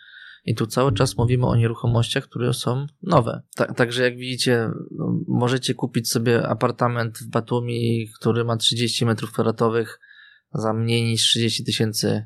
[0.45, 3.43] I tu cały czas mówimy o nieruchomościach, które są nowe.
[3.55, 9.33] Tak, także jak widzicie, no, możecie kupić sobie apartament w Batumi, który ma 30 metrów
[9.33, 10.01] kwadratowych
[10.55, 12.25] za mniej niż 30 tysięcy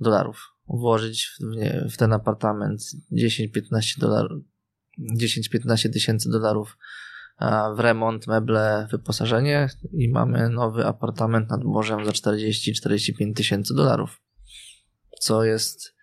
[0.00, 0.48] dolarów.
[0.68, 4.42] Włożyć w, nie, w ten apartament 10-15 dolarów,
[5.16, 6.76] 10-15 tysięcy dolarów
[7.76, 14.20] w remont, meble, wyposażenie i mamy nowy apartament nad morzem za 40-45 tysięcy dolarów.
[15.20, 15.94] Co jest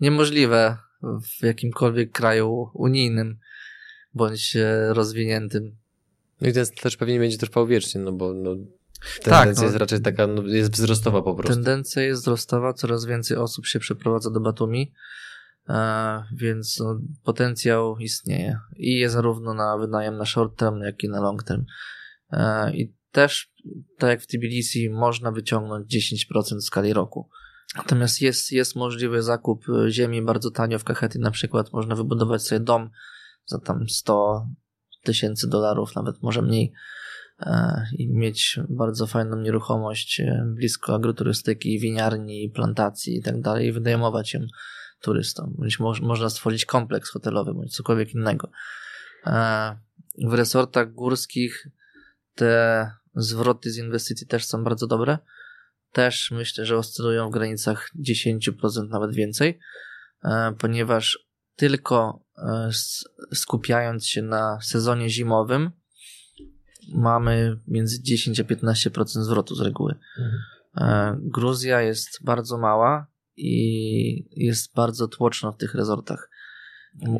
[0.00, 3.38] niemożliwe w jakimkolwiek kraju unijnym
[4.14, 4.56] bądź
[4.88, 5.76] rozwiniętym.
[6.40, 8.56] No i ten też pewnie będzie trwał wiecznie, no bo no,
[9.22, 11.54] tendencja tak, no, jest raczej taka, no, jest wzrostowa po prostu.
[11.54, 14.96] Tendencja jest wzrostowa, coraz więcej osób się przeprowadza do Batumi, e,
[16.32, 21.20] więc no, potencjał istnieje i jest zarówno na wynajem na short term, jak i na
[21.20, 21.64] long term.
[22.32, 23.52] E, I też,
[23.98, 25.94] tak jak w Tbilisi, można wyciągnąć
[26.30, 27.28] 10% w skali roku.
[27.76, 32.60] Natomiast jest, jest możliwy zakup ziemi bardzo tanio w Kahety, na przykład można wybudować sobie
[32.60, 32.90] dom
[33.46, 34.46] za tam 100
[35.02, 36.72] tysięcy dolarów, nawet może mniej
[37.40, 44.34] e, i mieć bardzo fajną nieruchomość e, blisko agroturystyki, winiarni, plantacji i tak dalej wynajmować
[44.34, 44.40] ją
[45.02, 45.54] turystom.
[45.58, 48.50] Bądź można stworzyć kompleks hotelowy bądź cokolwiek innego.
[49.26, 49.76] E,
[50.24, 51.68] w resortach górskich
[52.34, 55.18] te zwroty z inwestycji też są bardzo dobre.
[55.92, 59.58] Też myślę, że oscylują w granicach 10%, nawet więcej,
[60.58, 61.18] ponieważ
[61.56, 62.70] tylko e,
[63.34, 65.70] skupiając się na sezonie zimowym,
[66.94, 69.94] mamy między 10 a 15% zwrotu z reguły.
[70.18, 70.42] Mhm.
[70.76, 76.30] E, Gruzja jest bardzo mała i jest bardzo tłoczna w tych rezortach.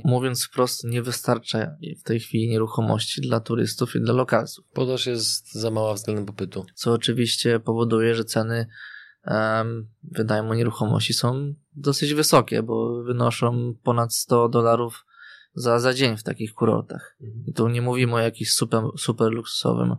[0.05, 4.64] Mówiąc wprost, nie wystarcza w tej chwili nieruchomości dla turystów i dla lokalców.
[4.72, 6.66] Podaż jest za mała względem popytu.
[6.75, 8.66] Co oczywiście powoduje, że ceny
[10.03, 15.07] wynajmu nieruchomości są dosyć wysokie, bo wynoszą ponad 100 dolarów
[15.55, 17.16] za, za dzień w takich kurortach.
[17.20, 17.44] Mhm.
[17.46, 19.96] I tu nie mówimy o jakimś super, super luksusowym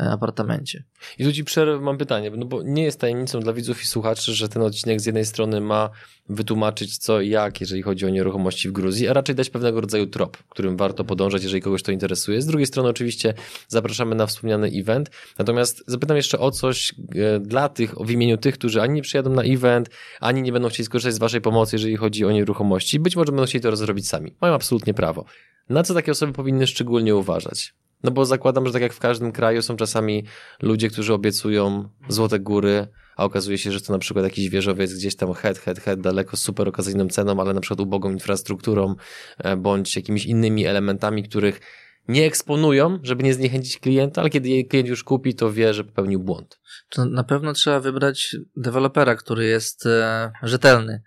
[0.00, 0.84] apartamencie.
[1.18, 4.34] I tu ci przerwę, mam pytanie, no bo nie jest tajemnicą dla widzów i słuchaczy,
[4.34, 5.90] że ten odcinek z jednej strony ma
[6.28, 10.06] wytłumaczyć co i jak, jeżeli chodzi o nieruchomości w Gruzji, a raczej dać pewnego rodzaju
[10.06, 12.42] trop, którym warto podążać, jeżeli kogoś to interesuje.
[12.42, 13.34] Z drugiej strony oczywiście
[13.68, 18.54] zapraszamy na wspomniany event, natomiast zapytam jeszcze o coś e, dla tych, w imieniu tych,
[18.54, 21.96] którzy ani nie przyjadą na event, ani nie będą chcieli skorzystać z waszej pomocy, jeżeli
[21.96, 23.00] chodzi o nieruchomości.
[23.00, 24.34] Być może będą chcieli to zrobić sami.
[24.40, 25.24] Mają absolutnie prawo.
[25.68, 27.74] Na co takie osoby powinny szczególnie uważać?
[28.02, 30.24] No bo zakładam, że tak jak w każdym kraju są czasami
[30.62, 32.86] ludzie, którzy obiecują złote góry,
[33.16, 36.36] a okazuje się, że to na przykład jakiś wieżowiec gdzieś tam head, head, head, daleko
[36.36, 38.94] z super okazyjną ceną, ale na przykład ubogą infrastrukturą,
[39.38, 41.60] e, bądź jakimiś innymi elementami, których
[42.08, 46.20] nie eksponują, żeby nie zniechęcić klienta, ale kiedy klient już kupi, to wie, że popełnił
[46.20, 46.60] błąd.
[46.88, 51.02] To na pewno trzeba wybrać dewelopera, który jest e, rzetelny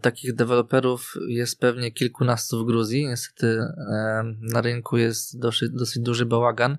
[0.00, 3.06] takich deweloperów jest pewnie kilkunastu w Gruzji.
[3.06, 6.78] Niestety e, na rynku jest dosyć, dosyć duży bałagan.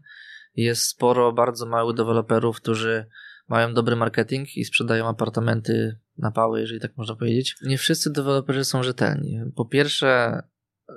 [0.55, 3.05] Jest sporo bardzo małych deweloperów, którzy
[3.47, 7.55] mają dobry marketing i sprzedają apartamenty na pały, jeżeli tak można powiedzieć.
[7.61, 9.39] Nie wszyscy deweloperzy są rzetelni.
[9.55, 10.41] Po pierwsze,
[10.89, 10.93] e,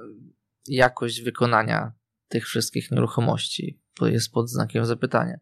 [0.67, 1.93] jakość wykonania
[2.29, 5.39] tych wszystkich nieruchomości jest pod znakiem zapytania.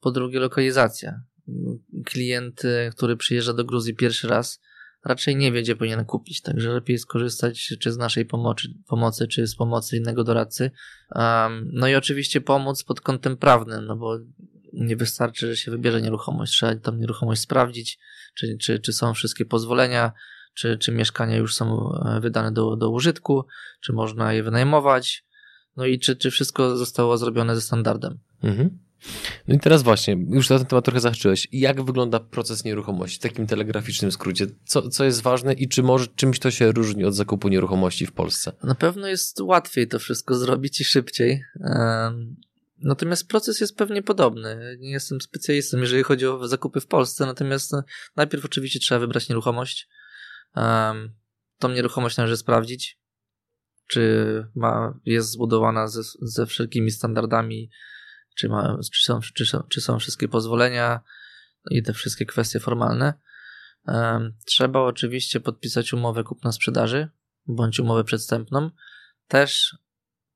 [0.00, 1.20] Po drugie, lokalizacja.
[2.04, 2.62] Klient,
[2.96, 4.60] który przyjeżdża do Gruzji pierwszy raz,
[5.04, 9.46] raczej nie wie, gdzie powinien kupić, także lepiej skorzystać czy z naszej pomocy, pomocy czy
[9.46, 10.70] z pomocy innego doradcy.
[11.14, 14.18] Um, no i oczywiście pomóc pod kątem prawnym, no bo
[14.72, 17.98] nie wystarczy, że się wybierze nieruchomość, trzeba tą nieruchomość sprawdzić,
[18.34, 20.12] czy, czy, czy są wszystkie pozwolenia,
[20.54, 23.46] czy, czy mieszkania już są e, wydane do, do użytku,
[23.80, 25.24] czy można je wynajmować,
[25.76, 28.18] no i czy, czy wszystko zostało zrobione ze standardem.
[28.42, 28.78] Mhm.
[29.48, 31.48] No i teraz właśnie, już na ten temat trochę zahaczyłeś.
[31.52, 34.46] Jak wygląda proces nieruchomości w takim telegraficznym skrócie?
[34.64, 38.12] Co, co jest ważne i czy może czymś to się różni od zakupu nieruchomości w
[38.12, 38.52] Polsce?
[38.62, 41.42] Na pewno jest łatwiej to wszystko zrobić i szybciej.
[42.78, 44.76] Natomiast proces jest pewnie podobny.
[44.80, 47.82] Nie jestem specjalistą, jeżeli chodzi o zakupy w Polsce, natomiast no,
[48.16, 49.88] najpierw oczywiście trzeba wybrać nieruchomość.
[51.58, 52.98] Tą nieruchomość należy sprawdzić,
[53.86, 57.70] czy ma, jest zbudowana ze, ze wszelkimi standardami
[58.34, 61.00] czy, ma, czy, są, czy, czy są wszystkie pozwolenia
[61.70, 63.14] i te wszystkie kwestie formalne.
[64.44, 67.08] Trzeba oczywiście podpisać umowę kupna-sprzedaży
[67.46, 68.70] bądź umowę przedstępną.
[69.28, 69.76] Też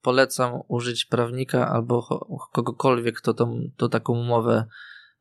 [0.03, 2.03] polecam użyć prawnika albo
[2.53, 4.65] kogokolwiek, kto tą, taką umowę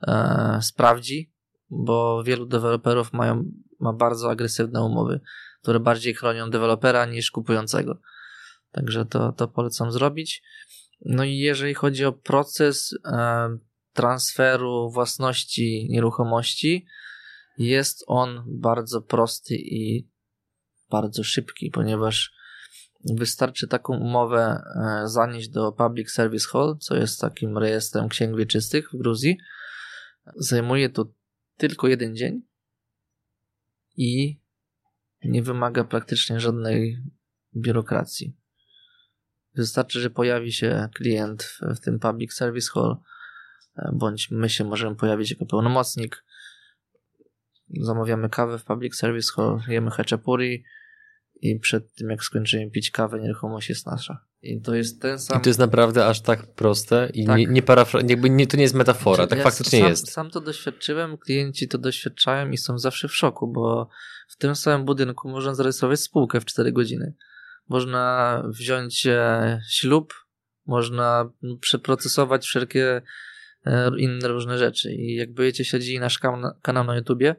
[0.08, 1.34] e, sprawdzi,
[1.70, 3.44] bo wielu deweloperów mają,
[3.80, 5.20] ma bardzo agresywne umowy,
[5.62, 7.98] które bardziej chronią dewelopera niż kupującego.
[8.72, 10.44] Także to, to polecam zrobić.
[11.06, 13.58] No i jeżeli chodzi o proces e,
[13.94, 16.86] transferu własności nieruchomości,
[17.58, 20.10] jest on bardzo prosty i
[20.90, 22.34] bardzo szybki, ponieważ
[23.16, 28.90] wystarczy taką umowę e, zanieść do Public Service Hall, co jest takim rejestrem księg wieczystych
[28.94, 29.38] w Gruzji.
[30.36, 31.06] Zajmuje to
[31.58, 32.42] tylko jeden dzień
[33.98, 34.40] i
[35.24, 37.04] nie wymaga praktycznie żadnej
[37.56, 38.36] biurokracji.
[39.58, 42.98] Wystarczy, że pojawi się klient w, w tym Public Service Hall,
[43.78, 46.24] e, bądź my się możemy pojawić jako pełnomocnik.
[47.82, 50.64] Zamawiamy kawę w Public Service Hall, jemy haczapuri
[51.42, 54.26] i przed tym, jak skończymy pić kawę, nieruchomość jest nasza.
[54.42, 55.40] I to jest ten sam.
[55.40, 57.38] I to jest naprawdę aż tak proste i Tak.
[57.38, 60.12] nie, nie parafra- jakby nie, to nie jest metafora, Znaczy, tak ja faktycznie sam, jest.
[60.12, 63.90] Sam to doświadczyłem, klienci to doświadczają i są zawsze w szoku, bo
[64.28, 67.14] w tym samym budynku można zarejestrować spółkę w 4 godziny.
[67.70, 70.14] Można wziąć e, ślub,
[70.66, 71.30] można
[71.62, 73.02] przeprocesować wszelkie
[73.66, 74.94] e, inne różne rzeczy.
[74.94, 77.36] I jak będziecie śledzili nasz kan- kanał na YouTubie,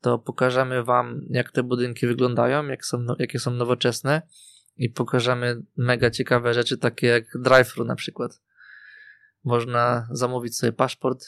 [0.00, 4.22] to pokażemy wam, jak te budynki wyglądają, jak są, no- jakie są nowoczesne
[4.76, 8.40] i pokażemy mega ciekawe rzeczy, takie jak drive-thru na przykład.
[9.44, 11.24] Można zamówić sobie paszport,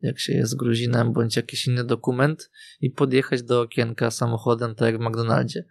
[0.00, 2.50] jak się jest Gruzinem, bądź jakiś inny dokument
[2.80, 5.64] i podjechać do okienka samochodem, tak jak w McDonaldzie.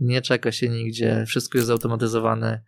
[0.00, 2.62] Nie czeka się nigdzie, wszystko jest zautomatyzowane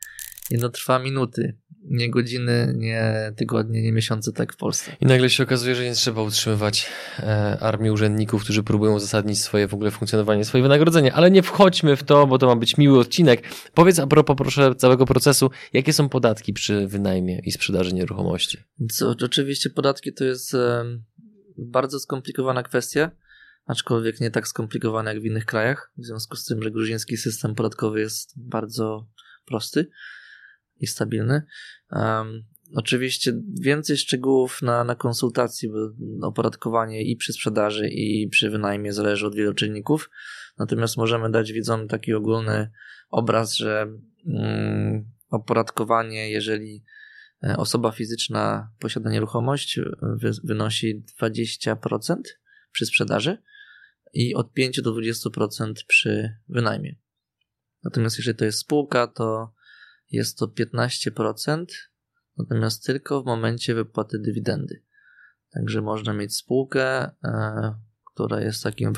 [0.50, 4.96] i no trwa minuty, nie godziny, nie tygodnie, nie miesiące, tak w Polsce.
[5.00, 6.86] I nagle się okazuje, że nie trzeba utrzymywać
[7.18, 11.14] e, armii urzędników, którzy próbują uzasadnić swoje w ogóle funkcjonowanie, swoje wynagrodzenie.
[11.14, 13.42] Ale nie wchodźmy w to, bo to ma być miły odcinek.
[13.74, 18.58] Powiedz a propos, proszę, całego procesu, jakie są podatki przy wynajmie i sprzedaży nieruchomości?
[18.90, 21.04] Co, oczywiście podatki to jest em,
[21.58, 23.10] bardzo skomplikowana kwestia,
[23.66, 27.54] aczkolwiek nie tak skomplikowana jak w innych krajach, w związku z tym, że gruziński system
[27.54, 29.08] podatkowy jest bardzo
[29.44, 29.90] prosty
[30.80, 31.42] i stabilny.
[31.90, 32.44] Em,
[32.74, 35.78] oczywiście więcej szczegółów na, na konsultacji, bo
[36.26, 40.10] opodatkowanie i przy sprzedaży, i przy wynajmie zależy od wielu czynników.
[40.58, 42.70] Natomiast możemy dać widzom taki ogólny
[43.10, 43.86] obraz, że
[44.26, 46.84] mm, opodatkowanie, jeżeli
[47.44, 52.16] e, osoba fizyczna posiada nieruchomość, wy, wynosi 20%
[52.72, 53.38] przy sprzedaży
[54.12, 56.96] i od 5 do 20% przy wynajmie.
[57.84, 59.54] Natomiast jeżeli to jest spółka, to
[60.10, 61.64] jest to 15%,
[62.38, 64.82] natomiast tylko w momencie wypłaty dywidendy.
[65.50, 67.74] Także można mieć spółkę, e,
[68.14, 68.92] która jest takim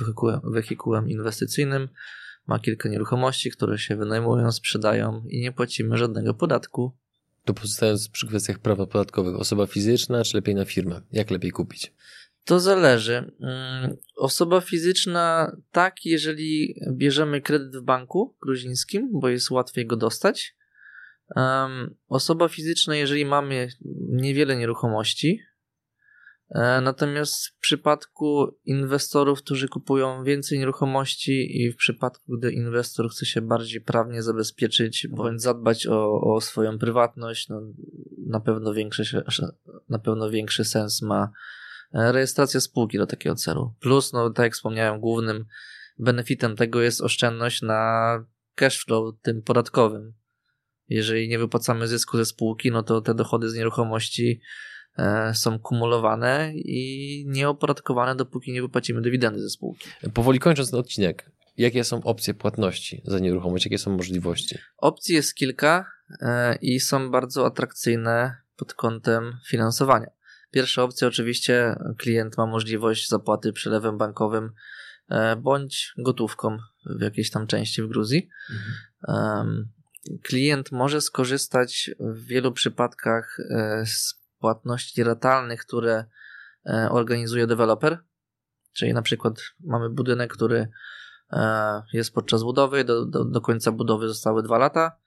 [0.44, 1.88] wehikułem, inwestycyjnym,
[2.46, 6.96] ma kilka nieruchomości, które się wynajmują, sprzedają i nie płacimy żadnego podatku.
[7.44, 11.00] To pozostając przy kwestiach prawa podatkowych, osoba fizyczna czy lepiej na firmę?
[11.12, 11.92] Jak lepiej kupić?
[12.44, 13.32] To zależy.
[13.40, 20.56] Mm, Osoba fizyczna, tak, jeżeli bierzemy kredyt w banku gruzińskim, bo jest łatwiej go dostać.
[22.08, 23.68] Osoba fizyczna, jeżeli mamy
[24.08, 25.40] niewiele nieruchomości.
[26.50, 33.26] E, Natomiast w przypadku inwestorów, którzy kupują więcej nieruchomości i w przypadku, gdy inwestor chce
[33.26, 37.60] się bardziej prawnie zabezpieczyć bądź zadbać o, o swoją prywatność, no,
[38.26, 39.22] na, pewno większy,
[39.88, 41.30] na pewno większy sens ma
[41.94, 43.74] rejestracja spółki do takiego celu.
[43.80, 45.44] Plus, no tak jak wspomniałem, głównym
[45.98, 50.12] benefitem tego jest oszczędność na cashflow tym podatkowym.
[50.88, 54.40] Jeżeli nie wypłacamy zysku ze spółki, no to te dochody z nieruchomości
[54.98, 59.88] e, są kumulowane i nieopodatkowane, dopóki nie wypłacimy dywidendy ze spółki.
[60.14, 64.58] Powoli kończąc ten odcinek, jakie są opcje płatności za nieruchomość, jakie są możliwości?
[64.76, 65.86] Opcji jest kilka
[66.20, 70.13] e, i są bardzo atrakcyjne pod kątem finansowania.
[70.54, 74.52] Pierwsza opcja oczywiście klient ma możliwość zapłaty przelewem bankowym
[75.08, 78.28] e, bądź gotówką w jakiejś tam części w Gruzji.
[79.08, 79.68] Em,
[80.22, 86.04] Klient może skorzystać w wielu przypadkach e, z płatności ratalnych, które
[86.66, 87.98] e, organizuje deweloper.
[88.72, 90.68] Czyli na przykład mamy budynek, który
[91.92, 94.98] jest podczas budowy, do, do, do końca budowy zostały dwa lata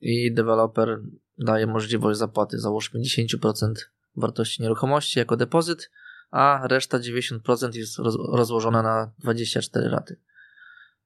[0.00, 1.00] i deweloper
[1.38, 3.72] daje możliwość zapłaty załóżmy 10%
[4.16, 5.90] wartości nieruchomości jako depozyt,
[6.30, 10.20] a reszta 90% jest roz, rozłożona na 24 raty.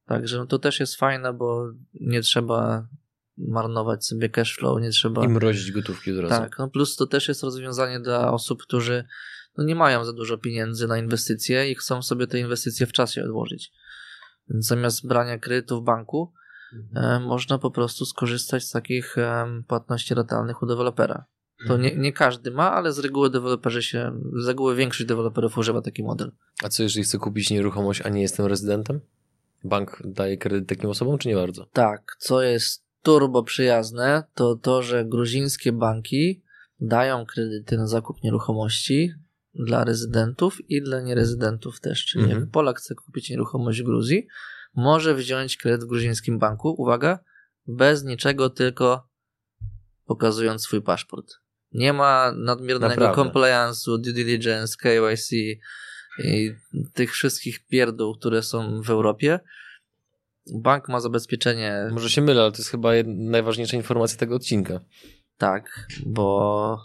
[0.05, 2.87] Także no to też jest fajne, bo nie trzeba
[3.37, 5.25] marnować sobie cashflow, nie trzeba...
[5.25, 6.41] I mrozić gotówki od razu.
[6.41, 9.03] Tak, no plus to też jest rozwiązanie dla osób, którzy
[9.57, 13.23] no nie mają za dużo pieniędzy na inwestycje i chcą sobie te inwestycje w czasie
[13.23, 13.71] odłożyć.
[14.49, 16.33] Więc zamiast brania kredytu w banku,
[16.95, 21.25] e, można po prostu skorzystać z takich em, płatności ratalnych u dewelopera.
[21.67, 25.81] To nie, nie każdy ma, ale z reguły deweloperzy się, z reguły większość deweloperów używa
[25.81, 26.31] taki model.
[26.63, 29.01] A co jeżeli chcę kupić nieruchomość, a nie jestem rezydentem?
[29.63, 31.65] Bank daje kredyt takim osobom, czy nie bardzo?
[31.73, 36.41] Tak, co jest turbo przyjazne, to to, że gruzińskie banki
[36.79, 39.13] dają kredyty na zakup nieruchomości
[39.53, 42.05] dla rezydentów i dla nierezydentów też.
[42.05, 42.41] Czyli Mhm.
[42.41, 44.27] jak Polak chce kupić nieruchomość w Gruzji,
[44.75, 47.19] może wziąć kredyt w gruzińskim banku, uwaga,
[47.67, 49.07] bez niczego, tylko
[50.05, 51.33] pokazując swój paszport.
[51.73, 53.21] Nie ma nadmiernego Naprawdę.
[53.21, 55.31] compliance'u, due diligence, KYC
[56.23, 56.51] i
[56.93, 59.39] tych wszystkich pierdół, które są w Europie.
[60.53, 61.89] bank ma zabezpieczenie.
[61.91, 64.79] Może się mylę, ale to jest chyba najważniejsza informacja tego odcinka.
[65.37, 66.77] Tak, bo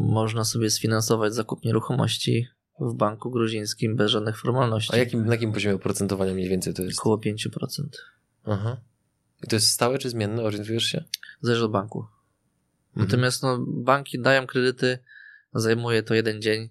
[0.00, 2.46] można sobie sfinansować zakup nieruchomości
[2.80, 4.94] w banku gruzińskim bez żadnych formalności.
[4.94, 6.98] A jakim, na jakim poziomie oprocentowania mniej więcej to jest?
[6.98, 7.28] Około 5%.
[8.44, 8.76] Aha.
[9.44, 10.42] I to jest stałe czy zmienne?
[10.42, 11.04] Orientujesz się?
[11.40, 12.06] Zależy od banku.
[12.98, 13.08] Mhm.
[13.08, 14.98] Natomiast no, banki dają kredyty,
[15.54, 16.68] zajmuje to jeden dzień.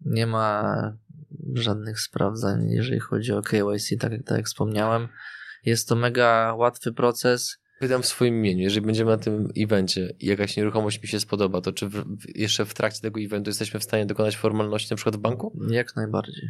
[0.00, 0.72] Nie ma
[1.54, 5.08] żadnych sprawdzań, jeżeli chodzi o KYC, tak jak, tak jak wspomniałem.
[5.64, 7.58] Jest to mega łatwy proces.
[7.80, 8.62] Wydam w swoim imieniu.
[8.62, 12.04] Jeżeli będziemy na tym evencie i jakaś nieruchomość mi się spodoba, to czy w,
[12.34, 15.58] jeszcze w trakcie tego eventu jesteśmy w stanie dokonać formalności na przykład w banku?
[15.70, 16.48] Jak najbardziej.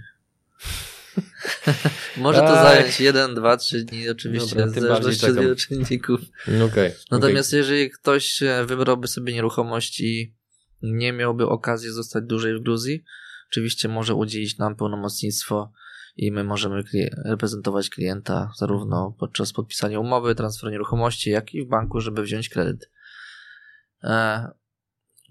[2.16, 2.76] Może to Aj.
[2.76, 6.20] zająć jeden, dwa, trzy dni, oczywiście, Dobra, w zależności od wielu czynników.
[6.48, 6.92] No Okej.
[7.10, 10.34] Natomiast jeżeli ktoś e, wybrałby sobie nieruchomość i
[10.82, 13.04] nie miałby okazji zostać dłużej w Gruzji,
[13.50, 15.72] oczywiście może udzielić nam pełnomocnictwo
[16.16, 16.82] i my możemy
[17.24, 22.90] reprezentować klienta zarówno podczas podpisania umowy, transferu nieruchomości, jak i w banku, żeby wziąć kredyt.
[24.04, 24.48] E,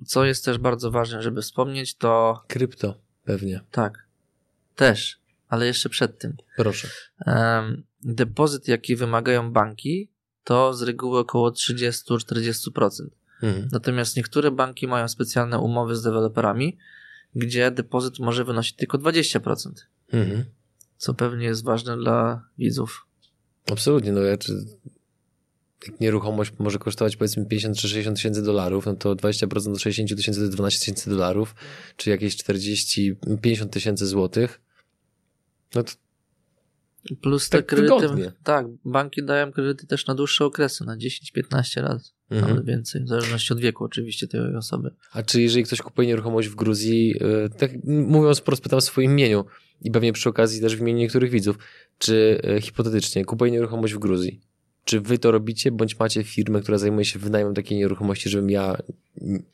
[0.05, 3.61] Co jest też bardzo ważne, żeby wspomnieć, to Krypto, pewnie.
[3.71, 4.07] tak,
[4.75, 5.19] też,
[5.49, 6.37] ale jeszcze przed tym.
[6.57, 6.87] Proszę.
[8.03, 10.11] Depozyt, jaki wymagają banki,
[10.43, 12.89] to z reguły około 30-40%.
[13.43, 13.69] Mhm.
[13.71, 16.77] Natomiast niektóre banki mają specjalne umowy z deweloperami,
[17.35, 19.69] gdzie depozyt może wynosić tylko 20%,
[20.13, 20.45] Mhm.
[20.97, 23.07] co pewnie jest ważne dla widzów.
[23.71, 24.53] Absolutnie, no ja czy
[25.87, 30.17] jak nieruchomość może kosztować powiedzmy 50 czy 60 tysięcy dolarów, no to 20% do 60
[30.17, 31.55] tysięcy to 12 tysięcy dolarów,
[31.97, 34.61] czy jakieś 40, 50 tysięcy złotych.
[35.75, 35.91] No to
[37.21, 37.93] Plus te Tak kredyty.
[37.93, 38.31] wygodnie.
[38.43, 42.49] Tak, banki dają kredyty też na dłuższe okresy, na 10-15 lat, mhm.
[42.51, 44.91] nawet więcej, w zależności od wieku oczywiście tej osoby.
[45.11, 48.83] A czy jeżeli ktoś kupuje nieruchomość w Gruzji, e, tak mówiąc, po prostu pytam w
[48.83, 49.45] swoim imieniu
[49.81, 51.57] i pewnie przy okazji też w imieniu niektórych widzów,
[51.97, 54.41] czy e, hipotetycznie kupuje nieruchomość w Gruzji,
[54.85, 58.77] czy wy to robicie, bądź macie firmę, która zajmuje się wynajmem takiej nieruchomości, żebym ja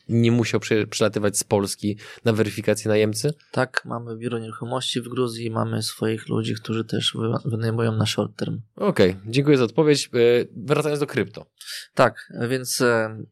[0.09, 3.33] nie musiał prze- przelatywać z Polski na weryfikację najemcy?
[3.51, 8.35] Tak, mamy biuro nieruchomości w Gruzji, mamy swoich ludzi, którzy też wy- wynajmują na short
[8.35, 8.61] term.
[8.75, 10.09] Okej, dziękuję za odpowiedź.
[10.13, 10.19] E,
[10.55, 11.45] Wracając do krypto.
[11.93, 13.23] Tak, więc e,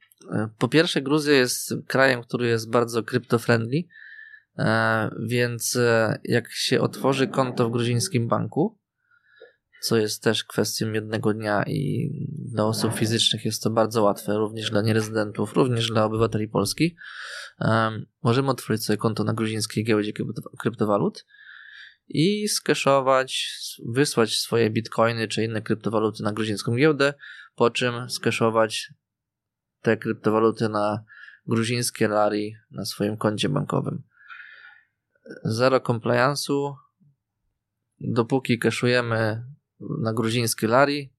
[0.57, 3.83] po pierwsze Gruzja jest krajem, który jest bardzo crypto-friendly,
[4.57, 5.77] e, więc
[6.23, 8.77] jak się otworzy konto w gruzińskim banku,
[9.81, 12.09] co jest też kwestią jednego dnia i
[12.51, 16.95] dla osób fizycznych jest to bardzo łatwe, również dla nierezydentów, również dla obywateli Polski,
[18.23, 21.25] możemy otworzyć sobie konto na gruzińskiej giełdzie krypto- kryptowalut
[22.07, 23.51] i skeszować,
[23.85, 27.13] wysłać swoje bitcoiny czy inne kryptowaluty na gruzińską giełdę,
[27.55, 28.93] po czym skeszować
[29.81, 31.03] te kryptowaluty na
[31.47, 34.03] gruzińskie lari na swoim koncie bankowym.
[35.45, 36.73] Zero compliance'u.
[37.99, 39.43] Dopóki keszujemy
[39.79, 41.13] na gruzińskie lari,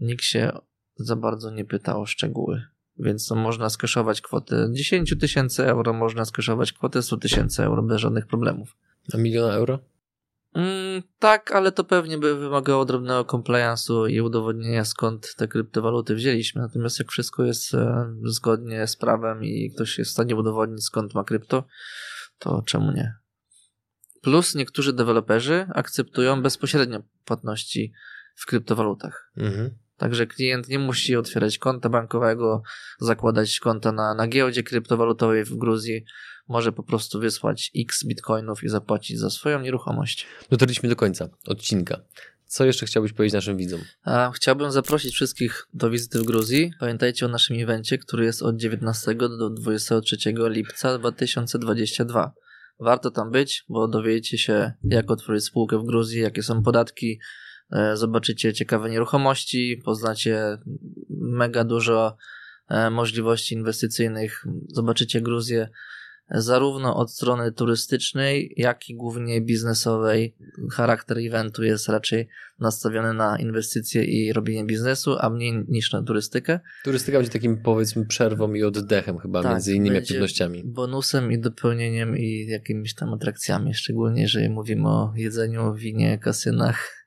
[0.00, 0.58] nikt się
[0.96, 2.62] za bardzo nie pyta o szczegóły.
[2.98, 8.26] Więc można skeszować kwotę 10 tysięcy euro, można skeszować kwotę 100 tysięcy euro bez żadnych
[8.26, 8.76] problemów.
[9.14, 9.78] A miliona euro?
[10.54, 16.62] Mm, tak, ale to pewnie by wymagało drobnego compliance'u i udowodnienia skąd te kryptowaluty wzięliśmy.
[16.62, 21.14] Natomiast jak wszystko jest e, zgodnie z prawem i ktoś jest w stanie udowodnić skąd
[21.14, 21.64] ma krypto,
[22.38, 23.23] to czemu nie?
[24.24, 27.92] Plus niektórzy deweloperzy akceptują bezpośrednio płatności
[28.34, 29.30] w kryptowalutach.
[29.36, 29.70] Mhm.
[29.96, 32.62] Także klient nie musi otwierać konta bankowego,
[33.00, 36.04] zakładać konta na, na giełdzie kryptowalutowej w Gruzji.
[36.48, 40.26] Może po prostu wysłać x bitcoinów i zapłacić za swoją nieruchomość.
[40.50, 42.00] Dotarliśmy do końca odcinka.
[42.46, 43.80] Co jeszcze chciałbyś powiedzieć naszym widzom?
[44.04, 46.72] A chciałbym zaprosić wszystkich do wizyty w Gruzji.
[46.80, 52.32] Pamiętajcie o naszym evencie, który jest od 19 do 23 lipca 2022.
[52.80, 57.20] Warto tam być, bo dowiecie się, jak otworzyć spółkę w Gruzji, jakie są podatki,
[57.72, 60.58] e, zobaczycie ciekawe nieruchomości, poznacie
[61.10, 62.16] mega dużo
[62.68, 65.68] e, możliwości inwestycyjnych, zobaczycie Gruzję
[66.30, 70.34] zarówno od strony turystycznej, jak i głównie biznesowej.
[70.72, 76.60] Charakter eventu jest raczej nastawiony na inwestycje i robienie biznesu, a mniej niż na turystykę.
[76.84, 80.62] Turystyka będzie takim powiedzmy przerwą i oddechem chyba Tak, między innymi aktywnościami.
[80.64, 87.03] Bonusem i dopełnieniem i jakimiś tam atrakcjami, szczególnie jeżeli mówimy o jedzeniu, winie, kasynach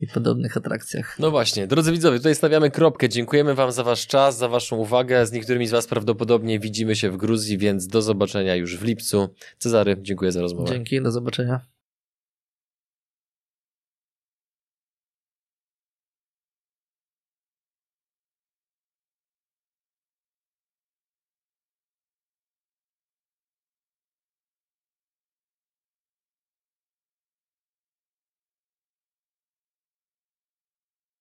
[0.00, 1.18] i podobnych atrakcjach.
[1.18, 3.08] No właśnie, drodzy widzowie, tutaj stawiamy kropkę.
[3.08, 5.26] Dziękujemy Wam za Wasz czas, za Waszą uwagę.
[5.26, 9.28] Z niektórymi z Was prawdopodobnie widzimy się w Gruzji, więc do zobaczenia już w lipcu.
[9.58, 10.72] Cezary, dziękuję za rozmowę.
[10.72, 11.75] Dzięki, do zobaczenia.